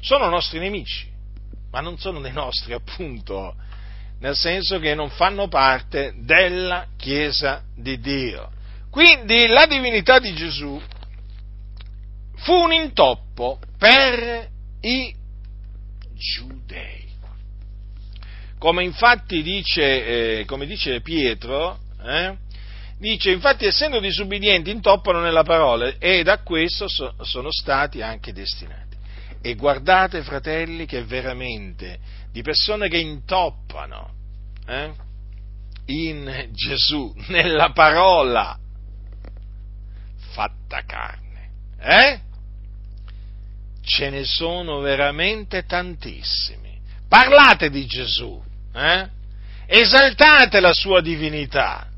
[0.00, 1.06] sono nostri nemici,
[1.70, 3.54] ma non sono dei nostri appunto,
[4.24, 8.50] nel senso che non fanno parte della Chiesa di Dio.
[8.88, 10.80] Quindi la divinità di Gesù
[12.36, 14.48] fu un intoppo per
[14.80, 15.14] i
[16.14, 17.04] giudei.
[18.58, 22.34] Come infatti dice, eh, come dice Pietro, eh,
[22.98, 28.96] dice infatti essendo disubbidienti intoppano nella parola ed a questo so, sono stati anche destinati.
[29.42, 34.12] E guardate fratelli che veramente di persone che intoppano
[34.66, 34.92] eh,
[35.86, 38.58] in Gesù, nella parola
[40.32, 42.20] fatta carne, eh?
[43.82, 46.80] ce ne sono veramente tantissimi.
[47.08, 48.42] Parlate di Gesù,
[48.74, 49.08] eh?
[49.66, 51.88] esaltate la sua divinità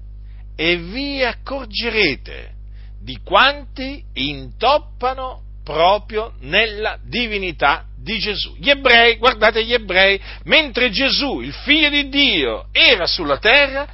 [0.54, 2.52] e vi accorgerete
[3.00, 8.54] di quanti intoppano proprio nella divinità di Gesù.
[8.56, 13.84] Gli ebrei, guardate gli ebrei, mentre Gesù, il figlio di Dio, era sulla terra,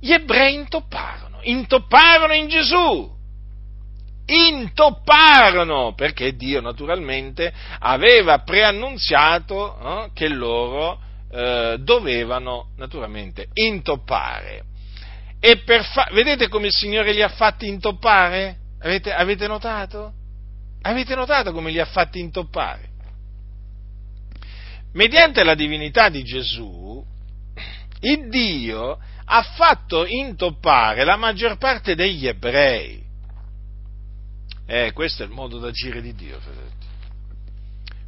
[0.00, 3.18] gli ebrei intopparono, intopparono in Gesù
[4.32, 11.00] intopparono, perché Dio naturalmente aveva preannunziato eh, che loro
[11.32, 14.62] eh, dovevano naturalmente intoppare.
[15.40, 18.58] E per fa- vedete come il Signore li ha fatti intoppare?
[18.82, 20.12] Avete, avete notato?
[20.82, 22.88] Avete notato come li ha fatti intoppare?
[24.92, 27.04] Mediante la divinità di Gesù,
[28.00, 33.00] il Dio ha fatto intoppare la maggior parte degli ebrei.
[34.66, 36.86] Eh, questo è il modo d'agire di Dio, vedete.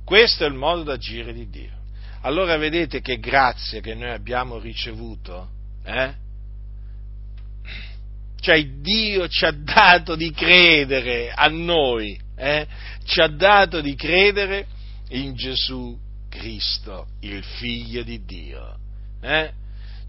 [0.04, 1.80] Questo è il modo d'agire di Dio.
[2.22, 5.48] Allora vedete che grazie che noi abbiamo ricevuto,
[5.84, 6.14] eh?
[8.40, 12.66] Cioè Dio ci ha dato di credere a noi, eh?
[13.04, 14.66] ci ha dato di credere
[15.10, 15.96] in Gesù
[16.28, 18.78] Cristo, il Figlio di Dio.
[19.20, 19.52] Eh?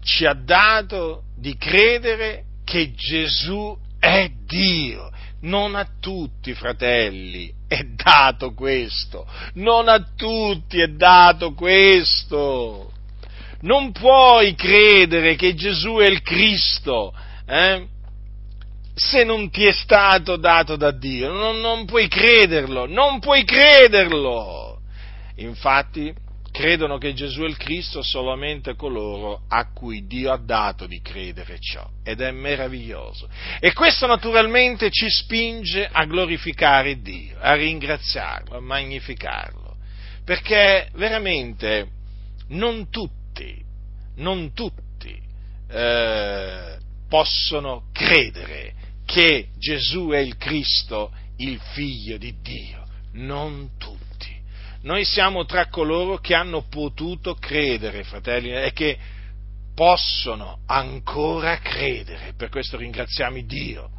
[0.02, 5.12] Ci ha dato di credere che Gesù è Dio.
[5.42, 9.26] Non a tutti, fratelli, è dato questo.
[9.54, 12.92] Non a tutti è dato questo.
[13.60, 17.14] Non puoi credere che Gesù è il Cristo.
[17.46, 17.86] Eh?
[18.94, 21.32] Se non ti è stato dato da Dio.
[21.32, 24.80] Non, non, puoi crederlo, non puoi crederlo.
[25.36, 26.14] Infatti,
[26.52, 31.58] credono che Gesù è il Cristo solamente coloro a cui Dio ha dato di credere
[31.58, 31.84] ciò.
[32.04, 33.28] Ed è meraviglioso.
[33.58, 39.76] E questo naturalmente ci spinge a glorificare Dio, a ringraziarlo, a magnificarlo.
[40.24, 41.88] Perché veramente
[42.50, 43.60] non tutti,
[44.16, 45.20] non tutti
[45.68, 46.78] eh,
[47.08, 52.86] possono credere che Gesù è il Cristo, il figlio di Dio.
[53.12, 54.02] Non tutti.
[54.82, 58.98] Noi siamo tra coloro che hanno potuto credere, fratelli, e che
[59.74, 62.34] possono ancora credere.
[62.36, 63.90] Per questo ringraziamo Dio.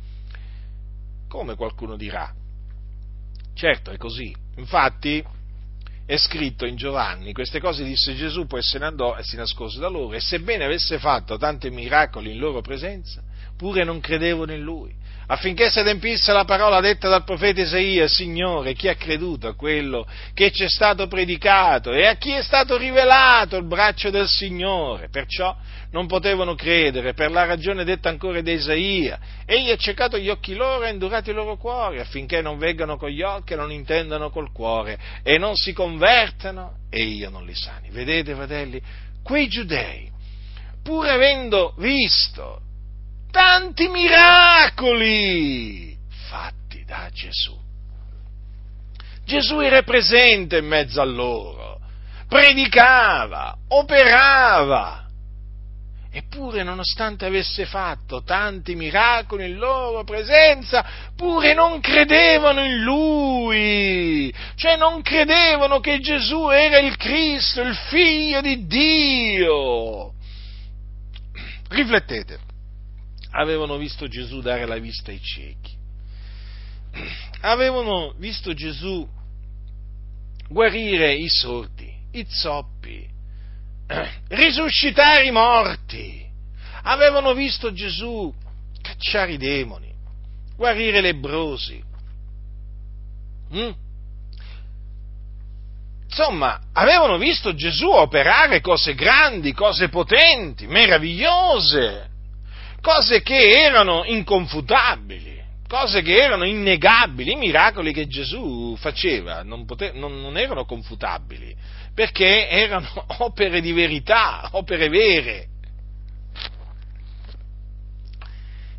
[1.28, 2.34] Come qualcuno dirà?
[3.54, 4.36] Certo, è così.
[4.58, 5.24] Infatti,
[6.06, 9.80] è scritto in Giovanni, queste cose disse Gesù, poi se ne andò e si nascose
[9.80, 13.24] da loro, e sebbene avesse fatto tanti miracoli in loro presenza,
[13.58, 14.94] pure non credevano in lui,
[15.28, 20.08] affinché si adempisse la parola detta dal profeta Isaia, Signore, chi ha creduto a quello
[20.34, 25.10] che ci è stato predicato e a chi è stato rivelato il braccio del Signore?
[25.10, 25.56] Perciò
[25.92, 29.18] non potevano credere per la ragione detta ancora da Isaia.
[29.46, 32.98] Egli ha cercato gli occhi loro e ha indurato i loro cuori, affinché non veggano
[32.98, 37.46] con gli occhi e non intendano col cuore e non si convertano e io non
[37.46, 37.90] li sani.
[37.90, 38.82] Vedete, fratelli,
[39.24, 40.12] quei giudei,
[40.84, 42.60] pur avendo visto
[43.36, 45.94] tanti miracoli
[46.30, 47.54] fatti da Gesù.
[49.26, 51.82] Gesù era presente in mezzo a loro,
[52.30, 55.04] predicava, operava.
[56.14, 64.78] Eppure, nonostante avesse fatto tanti miracoli in loro presenza, pure non credevano in lui, cioè
[64.78, 70.14] non credevano che Gesù era il Cristo, il figlio di Dio.
[71.68, 72.45] Riflettete,
[73.36, 75.76] avevano visto Gesù dare la vista ai ciechi,
[77.42, 79.08] avevano visto Gesù
[80.48, 83.06] guarire i sordi, i zoppi,
[84.30, 86.26] risuscitare i morti,
[86.84, 88.34] avevano visto Gesù
[88.82, 89.94] cacciare i demoni,
[90.56, 91.84] guarire i lebrosi.
[93.54, 93.72] Mm?
[96.06, 102.14] Insomma, avevano visto Gesù operare cose grandi, cose potenti, meravigliose
[102.86, 109.92] cose che erano inconfutabili, cose che erano innegabili, i miracoli che Gesù faceva non, pote-
[109.94, 111.56] non, non erano confutabili,
[111.96, 112.88] perché erano
[113.26, 115.48] opere di verità, opere vere.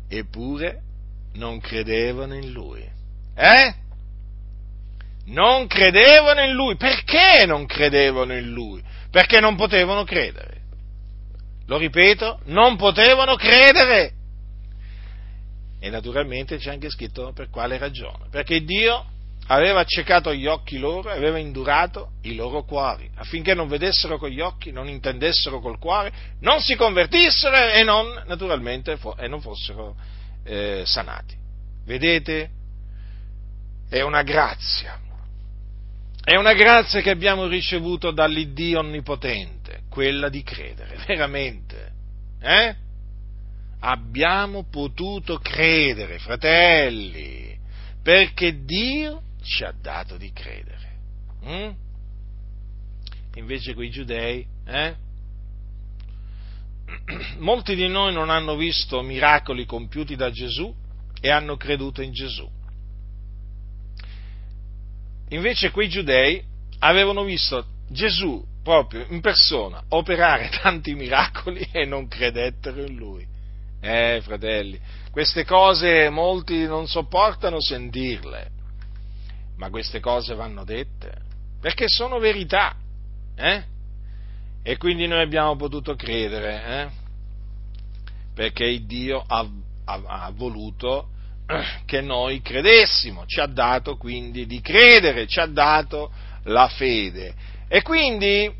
[0.07, 0.81] Eppure
[1.33, 2.89] non credevano in lui.
[3.35, 3.73] Eh?
[5.25, 6.77] Non credevano in lui.
[6.77, 8.81] Perché non credevano in lui?
[9.11, 10.56] Perché non potevano credere
[11.67, 14.13] lo ripeto, non potevano credere.
[15.79, 18.25] E naturalmente c'è anche scritto per quale ragione.
[18.31, 19.05] Perché Dio
[19.47, 24.41] aveva accecato gli occhi loro aveva indurato i loro cuori, affinché non vedessero con gli
[24.41, 26.11] occhi, non intendessero col cuore,
[26.41, 29.95] non si convertissero e non, naturalmente, e non fossero
[30.43, 31.35] eh, sanati.
[31.85, 32.49] Vedete?
[33.89, 34.99] È una grazia.
[36.21, 39.56] È una grazia che abbiamo ricevuto dall'Iddio Onnipotente
[39.97, 41.91] quella di credere, veramente.
[42.39, 42.75] Eh?
[43.79, 47.57] Abbiamo potuto credere, fratelli,
[48.03, 50.99] perché Dio ci ha dato di credere.
[51.45, 51.69] Mm?
[53.37, 54.95] Invece quei giudei, eh?
[57.39, 60.71] molti di noi non hanno visto miracoli compiuti da Gesù
[61.19, 62.47] e hanno creduto in Gesù.
[65.29, 66.43] Invece quei giudei
[66.79, 73.25] avevano visto Gesù proprio in persona operare tanti miracoli e non credettero in lui.
[73.79, 74.77] Eh, fratelli,
[75.09, 78.49] queste cose molti non sopportano sentirle,
[79.55, 81.13] ma queste cose vanno dette,
[81.61, 82.75] perché sono verità,
[83.35, 83.63] eh?
[84.63, 86.87] E quindi noi abbiamo potuto credere, eh?
[88.33, 89.47] Perché Dio ha,
[89.85, 91.11] ha, ha voluto
[91.85, 96.11] che noi credessimo, ci ha dato quindi di credere, ci ha dato
[96.43, 97.55] la fede.
[97.67, 98.51] E quindi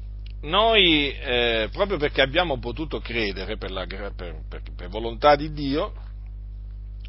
[0.41, 5.93] noi, eh, proprio perché abbiamo potuto credere per, la, per, per, per volontà di Dio,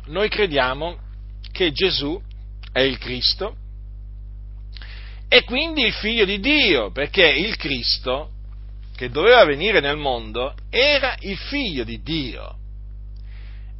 [0.06, 0.98] noi crediamo
[1.52, 2.20] che Gesù
[2.72, 3.56] è il Cristo
[5.28, 8.30] e quindi il figlio di Dio, perché il Cristo
[8.96, 12.56] che doveva venire nel mondo era il figlio di Dio.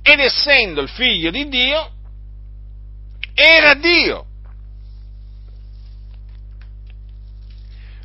[0.03, 1.91] Ed essendo il figlio di Dio,
[3.35, 4.27] era Dio.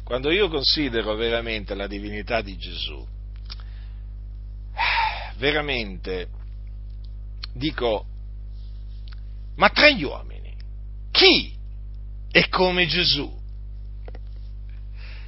[0.03, 3.07] Quando io considero veramente la divinità di Gesù,
[5.37, 6.27] veramente
[7.53, 8.05] dico,
[9.55, 10.55] ma tra gli uomini,
[11.11, 11.55] chi
[12.29, 13.41] è come Gesù?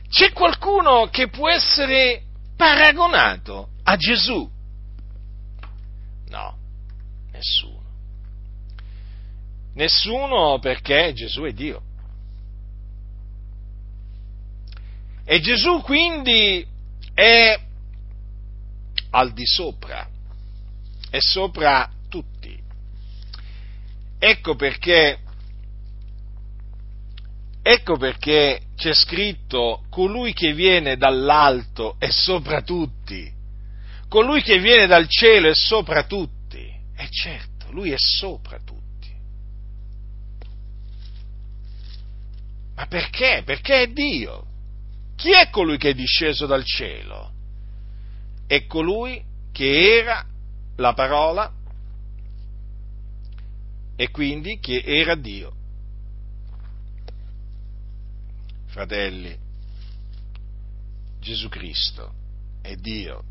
[0.09, 2.23] C'è qualcuno che può essere
[2.55, 4.49] paragonato a Gesù?
[6.27, 6.57] No,
[7.31, 7.83] nessuno.
[9.73, 11.84] Nessuno perché Gesù è Dio.
[15.27, 16.63] E Gesù quindi
[17.13, 17.59] è
[19.09, 20.07] al di sopra,
[21.09, 22.55] è sopra tutti.
[24.19, 25.19] Ecco perché,
[27.61, 33.31] ecco perché c'è scritto colui che viene dall'alto è sopra tutti,
[34.07, 36.33] colui che viene dal cielo è sopra tutti.
[36.97, 38.83] E certo, lui è sopra tutti.
[42.75, 43.41] Ma perché?
[43.43, 44.53] Perché è Dio.
[45.15, 47.31] Chi è colui che è disceso dal cielo?
[48.47, 50.25] È colui che era
[50.75, 51.51] la parola
[53.95, 55.53] e quindi che era Dio.
[58.65, 59.35] Fratelli,
[61.19, 62.13] Gesù Cristo
[62.61, 63.23] è Dio.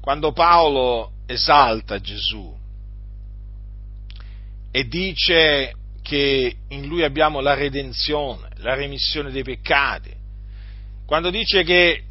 [0.00, 2.58] Quando Paolo esalta Gesù
[4.70, 10.16] e dice che in lui abbiamo la redenzione, la remissione dei peccati,
[11.10, 12.04] quando dice che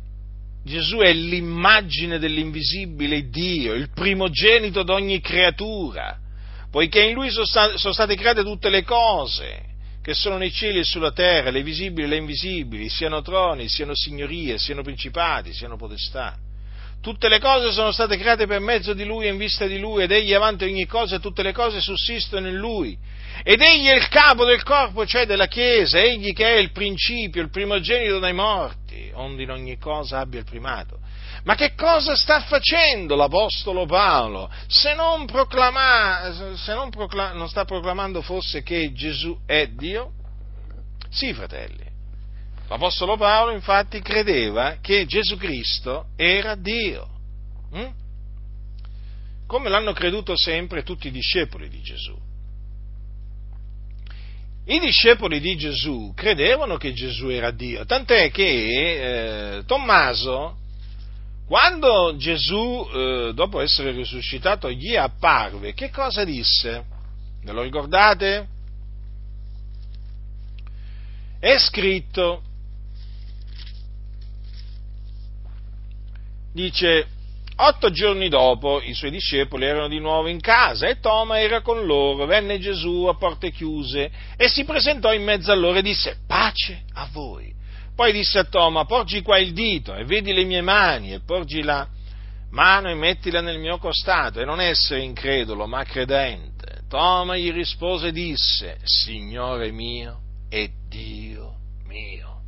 [0.66, 6.18] Gesù è l'immagine dell'invisibile Dio, il primogenito di ogni creatura,
[6.70, 9.68] poiché in Lui sono state create tutte le cose
[10.02, 13.96] che sono nei cieli e sulla terra, le visibili e le invisibili, siano troni, siano
[13.96, 16.38] signorie, siano principati, siano potestà.
[17.02, 20.04] Tutte le cose sono state create per mezzo di Lui e in vista di Lui,
[20.04, 22.98] ed Egli è avanti ogni cosa e tutte le cose sussistono in Lui.
[23.44, 27.42] Ed Egli è il capo del corpo, cioè della Chiesa, Egli che è il principio,
[27.42, 31.00] il primogenito dai morti, onde in ogni cosa abbia il primato.
[31.44, 37.64] Ma che cosa sta facendo l'Apostolo Paolo se non, proclama, se non, proclama, non sta
[37.64, 40.12] proclamando forse che Gesù è Dio?
[41.10, 41.89] Sì, fratelli.
[42.70, 47.08] L'Apostolo Paolo infatti credeva che Gesù Cristo era Dio.
[47.72, 47.90] Hm?
[49.48, 52.16] Come l'hanno creduto sempre tutti i discepoli di Gesù.
[54.66, 60.58] I discepoli di Gesù credevano che Gesù era Dio, tant'è che eh, Tommaso,
[61.48, 66.86] quando Gesù, eh, dopo essere risuscitato, gli apparve, che cosa disse?
[67.42, 68.48] Ve lo ricordate?
[71.40, 72.44] È scritto,
[76.60, 77.08] dice,
[77.62, 81.86] Otto giorni dopo i suoi discepoli erano di nuovo in casa e Toma era con
[81.86, 82.26] loro.
[82.26, 86.84] Venne Gesù a porte chiuse e si presentò in mezzo a loro e disse pace
[86.94, 87.54] a voi.
[87.94, 91.62] Poi disse a Toma porgi qua il dito e vedi le mie mani e porgi
[91.62, 91.86] la
[92.52, 96.84] mano e mettila nel mio costato e non essere incredulo ma credente.
[96.88, 101.56] Toma gli rispose e disse Signore mio e Dio
[101.88, 102.40] mio.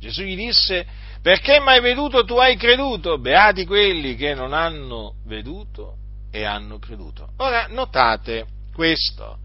[0.00, 0.84] Gesù gli disse
[1.22, 3.18] perché mai veduto tu hai creduto?
[3.18, 5.96] Beati quelli che non hanno veduto
[6.30, 7.30] e hanno creduto.
[7.38, 9.38] Ora notate questo.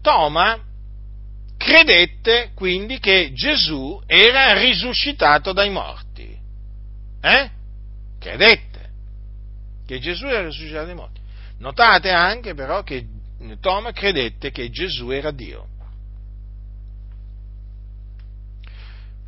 [0.00, 0.58] Toma
[1.56, 6.38] credette quindi che Gesù era risuscitato dai morti.
[7.20, 7.50] Eh?
[8.18, 8.90] Credette
[9.86, 11.20] che Gesù era risuscitato dai morti.
[11.58, 13.06] Notate anche però che
[13.60, 15.68] Toma credette che Gesù era Dio.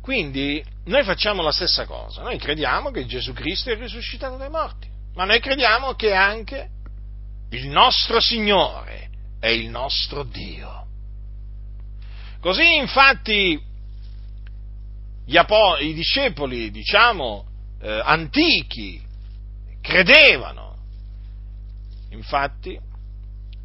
[0.01, 4.87] Quindi noi facciamo la stessa cosa, noi crediamo che Gesù Cristo è risuscitato dai morti,
[5.13, 6.69] ma noi crediamo che anche
[7.51, 9.09] il nostro Signore
[9.39, 10.87] è il nostro Dio.
[12.39, 13.61] Così infatti
[15.33, 17.45] apo- i discepoli, diciamo,
[17.81, 19.01] eh, antichi,
[19.81, 20.75] credevano
[22.09, 22.79] infatti,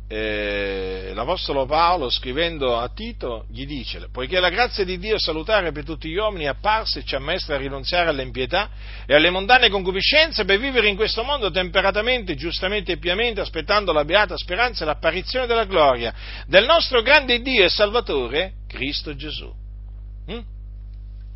[0.07, 5.85] eh, l'Apostolo Paolo, scrivendo a Tito, gli dice, poiché la grazia di Dio salutare per
[5.85, 8.69] tutti gli uomini è apparsa e ci ha messo a rinunziare all'impietà
[9.07, 14.05] e alle mondane concupiscenze per vivere in questo mondo temperatamente, giustamente e piamente, aspettando la
[14.05, 16.13] beata speranza e l'apparizione della gloria
[16.47, 19.51] del nostro grande Dio e Salvatore, Cristo Gesù.
[20.31, 20.41] Mm?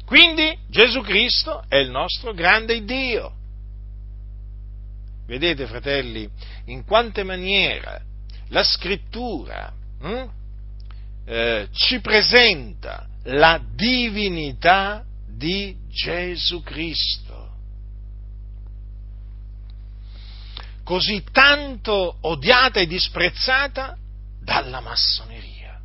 [0.05, 3.33] Quindi Gesù Cristo è il nostro grande Dio.
[5.27, 6.29] Vedete, fratelli,
[6.66, 8.07] in quante maniere
[8.49, 10.28] la scrittura hm,
[11.24, 17.26] eh, ci presenta la divinità di Gesù Cristo.
[20.82, 23.96] Così tanto odiata e disprezzata
[24.40, 25.78] dalla massoneria.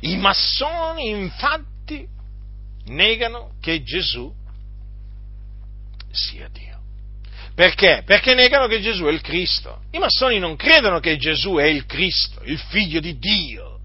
[0.00, 2.06] I massoni infatti
[2.86, 4.34] negano che Gesù
[6.10, 6.75] sia Dio.
[7.56, 8.02] Perché?
[8.04, 9.80] Perché negano che Gesù è il Cristo.
[9.92, 13.80] I massoni non credono che Gesù è il Cristo, il figlio di Dio.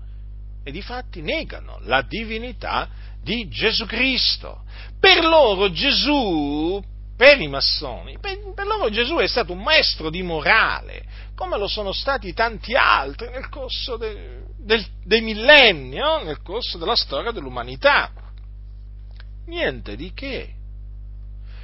[0.62, 2.90] E difatti negano la divinità
[3.24, 4.64] di Gesù Cristo.
[5.00, 6.84] Per loro Gesù,
[7.16, 11.70] per i massoni, per, per loro Gesù è stato un maestro di morale, come lo
[11.70, 16.24] sono stati tanti altri nel corso de, del, dei millenni, no?
[16.24, 18.12] nel corso della storia dell'umanità.
[19.46, 20.56] Niente di che.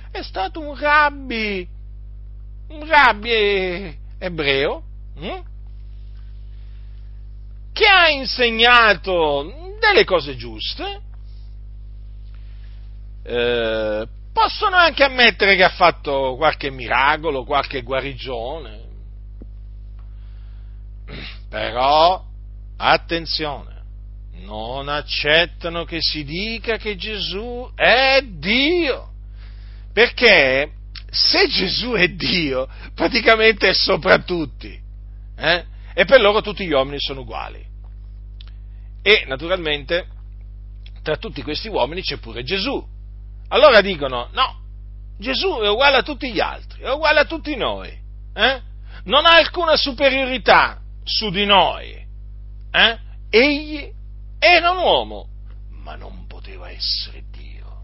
[0.09, 1.75] È stato un rabbi
[2.69, 4.83] un rabbi ebreo
[5.15, 5.39] hm?
[7.73, 11.01] che ha insegnato delle cose giuste,
[13.23, 18.85] eh, possono anche ammettere che ha fatto qualche miracolo, qualche guarigione,
[21.49, 22.23] però
[22.77, 23.75] attenzione,
[24.41, 29.11] non accettano che si dica che Gesù è Dio,
[29.93, 30.71] perché
[31.09, 34.79] se Gesù è Dio, praticamente è sopra tutti,
[35.37, 35.65] eh?
[35.93, 37.65] e per loro tutti gli uomini sono uguali.
[39.01, 40.07] E naturalmente
[41.01, 42.85] tra tutti questi uomini c'è pure Gesù.
[43.49, 44.59] Allora dicono, no,
[45.17, 47.89] Gesù è uguale a tutti gli altri, è uguale a tutti noi,
[48.33, 48.61] eh?
[49.05, 52.05] non ha alcuna superiorità su di noi.
[52.71, 52.99] Eh?
[53.29, 53.89] Egli
[54.37, 55.27] era un uomo,
[55.69, 57.83] ma non poteva essere Dio.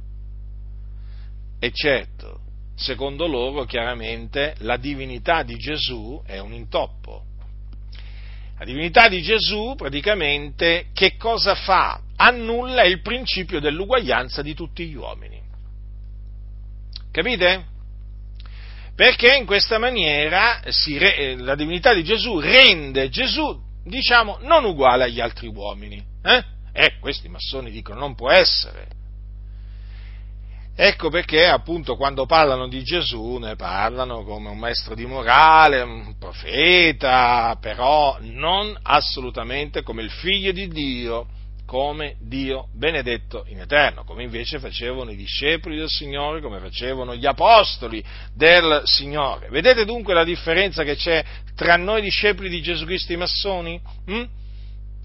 [1.60, 2.42] E certo,
[2.76, 7.24] secondo loro chiaramente la divinità di Gesù è un intoppo.
[8.58, 12.00] La divinità di Gesù praticamente che cosa fa?
[12.16, 15.42] Annulla il principio dell'uguaglianza di tutti gli uomini.
[17.12, 17.66] Capite?
[18.96, 25.06] Perché in questa maniera re, eh, la divinità di Gesù rende Gesù, diciamo, non uguale
[25.06, 26.04] agli altri uomini.
[26.24, 26.44] Eh?
[26.72, 29.02] eh questi massoni dicono non può essere
[30.76, 36.18] Ecco perché appunto quando parlano di Gesù ne parlano come un maestro di morale, un
[36.18, 41.28] profeta, però non assolutamente come il figlio di Dio,
[41.68, 47.28] come Dio benedetto in eterno, come invece facevano i discepoli del Signore, come facevano gli
[47.28, 48.04] apostoli
[48.34, 49.50] del Signore.
[49.50, 51.24] Vedete dunque la differenza che c'è
[51.56, 53.80] tra noi discepoli di Gesù Cristo e i massoni?
[54.08, 54.24] Hm?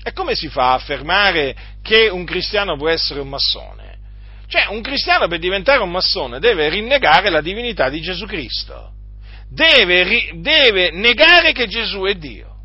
[0.02, 3.87] E come si fa a affermare che un cristiano può essere un massone?
[4.48, 8.92] Cioè, un cristiano per diventare un massone deve rinnegare la divinità di Gesù Cristo.
[9.50, 12.56] Deve, deve negare che Gesù è Dio.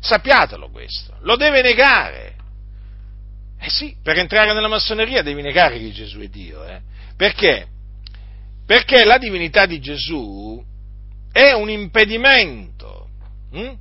[0.00, 1.16] Sappiatelo questo.
[1.20, 2.34] Lo deve negare.
[3.60, 6.64] Eh sì, per entrare nella massoneria devi negare che Gesù è Dio.
[6.64, 6.80] Eh?
[7.14, 7.66] Perché?
[8.66, 10.64] Perché la divinità di Gesù
[11.30, 13.08] è un impedimento.
[13.52, 13.72] Hm?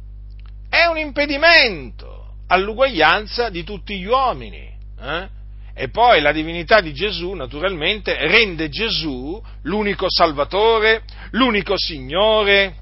[0.69, 4.69] È un impedimento all'uguaglianza di tutti gli uomini.
[4.99, 5.37] Eh?
[5.81, 12.75] E poi la divinità di Gesù, naturalmente, rende Gesù l'unico Salvatore, l'unico Signore.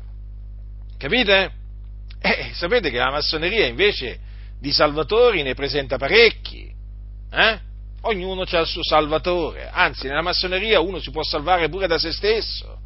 [0.98, 1.52] Capite?
[2.20, 4.18] Eh, sapete che la massoneria invece
[4.60, 6.74] di salvatori ne presenta parecchi.
[7.32, 7.60] Eh?
[8.02, 9.70] Ognuno ha il suo salvatore.
[9.72, 12.80] Anzi, nella massoneria uno si può salvare pure da se stesso.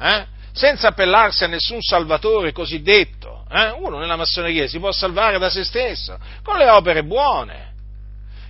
[0.00, 0.24] Eh?
[0.52, 3.44] Senza appellarsi a nessun salvatore cosiddetto.
[3.50, 3.70] Eh?
[3.70, 7.68] Uno nella massoneria si può salvare da se stesso, con le opere buone.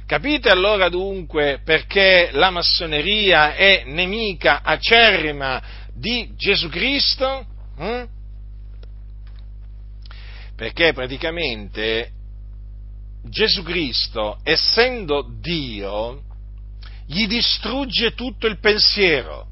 [0.09, 7.45] Capite allora dunque perché la massoneria è nemica acerrima di Gesù Cristo?
[7.77, 8.05] Hm?
[10.57, 12.11] Perché praticamente
[13.25, 16.23] Gesù Cristo, essendo Dio,
[17.05, 19.48] gli distrugge tutto il pensiero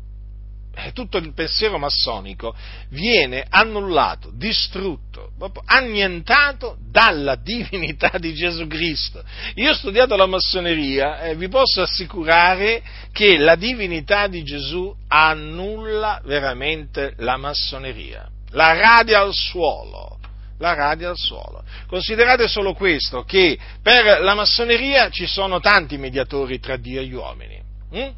[0.93, 2.55] tutto il pensiero massonico
[2.91, 5.33] viene annullato, distrutto,
[5.64, 9.22] annientato dalla divinità di Gesù Cristo.
[9.55, 16.20] Io ho studiato la massoneria e vi posso assicurare che la divinità di Gesù annulla
[16.24, 20.18] veramente la massoneria, la radia al suolo,
[20.59, 21.64] la radia al suolo.
[21.87, 27.14] Considerate solo questo, che per la massoneria ci sono tanti mediatori tra Dio e gli
[27.14, 27.61] uomini.
[27.93, 28.11] Hm?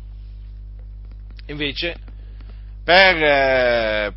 [1.47, 1.97] Invece,
[2.89, 4.15] per, eh,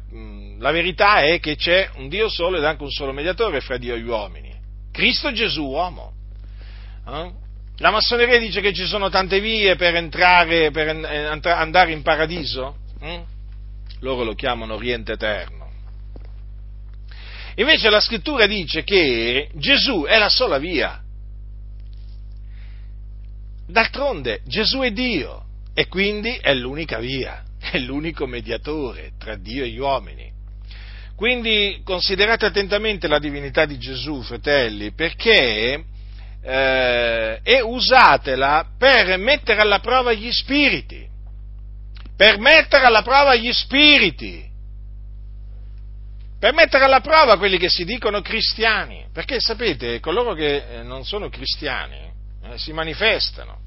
[0.58, 3.96] la verità è che c'è un Dio solo ed anche un solo mediatore fra Dio
[3.96, 4.56] e gli uomini.
[4.94, 6.14] Cristo Gesù, uomo.
[7.06, 7.32] Eh?
[7.80, 12.78] La massoneria dice che ci sono tante vie per entrare, per andare in paradiso.
[13.02, 13.22] Hm?
[14.00, 15.70] Loro lo chiamano Oriente Eterno.
[17.56, 20.98] Invece la scrittura dice che Gesù è la sola via.
[23.68, 25.44] D'altronde Gesù è Dio
[25.74, 30.30] e quindi è l'unica via, è l'unico mediatore tra Dio e gli uomini.
[31.16, 35.84] Quindi considerate attentamente la divinità di Gesù, fratelli, perché
[36.44, 41.08] eh, e usatela per mettere alla prova gli spiriti,
[42.16, 44.50] per mettere alla prova gli spiriti
[46.42, 51.06] per mettere alla prova quelli che si dicono cristiani, perché sapete, coloro che eh, non
[51.06, 52.12] sono cristiani
[52.44, 53.60] eh, si manifestano.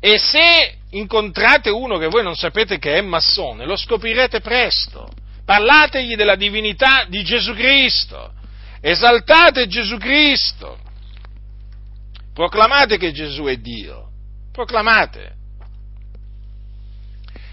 [0.00, 5.08] E se incontrate uno che voi non sapete che è massone, lo scoprirete presto.
[5.44, 8.32] Parlategli della divinità di Gesù Cristo,
[8.80, 10.78] esaltate Gesù Cristo,
[12.32, 14.10] proclamate che Gesù è Dio,
[14.52, 15.40] proclamate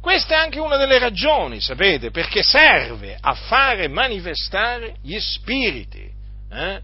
[0.01, 6.09] Questa è anche una delle ragioni, sapete, perché serve a fare manifestare gli spiriti.
[6.51, 6.81] Eh?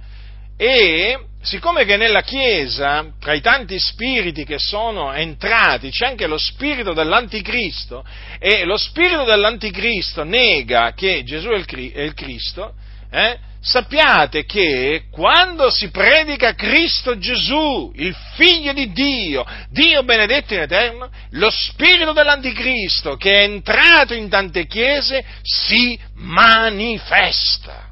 [0.56, 6.38] E siccome che nella Chiesa, tra i tanti spiriti che sono entrati, c'è anche lo
[6.38, 8.04] spirito dell'anticristo,
[8.40, 12.74] e lo spirito dell'anticristo nega che Gesù è il, Cristo,
[13.12, 20.62] eh, sappiate che quando si predica Cristo Gesù, il figlio di Dio, Dio benedetto in
[20.62, 27.89] eterno, lo spirito dell'anticristo che è entrato in tante chiese si manifesta.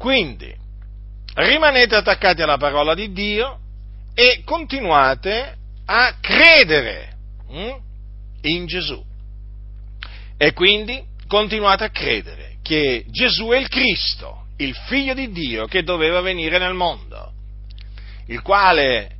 [0.00, 0.50] Quindi,
[1.34, 3.58] rimanete attaccati alla parola di Dio
[4.14, 7.76] e continuate a credere hm,
[8.44, 9.04] in Gesù.
[10.38, 15.82] E quindi continuate a credere che Gesù è il Cristo, il figlio di Dio che
[15.82, 17.34] doveva venire nel mondo,
[18.28, 19.16] il quale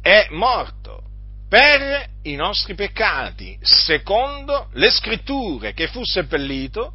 [0.00, 1.02] è morto
[1.48, 6.92] per i nostri peccati, secondo le scritture, che fu seppellito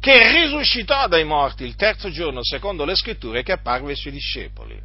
[0.00, 4.80] che risuscitò dai morti il terzo giorno secondo le scritture che apparve ai suoi discepoli.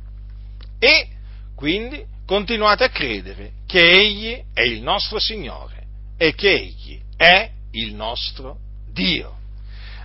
[0.80, 1.07] E
[1.55, 5.84] quindi continuate a credere che Egli è il nostro Signore
[6.18, 8.57] e che Egli è il nostro
[8.91, 9.38] Dio.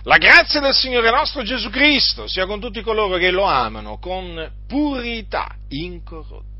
[0.03, 4.51] La grazia del Signore nostro Gesù Cristo sia con tutti coloro che lo amano con
[4.65, 6.56] purità incorrotta.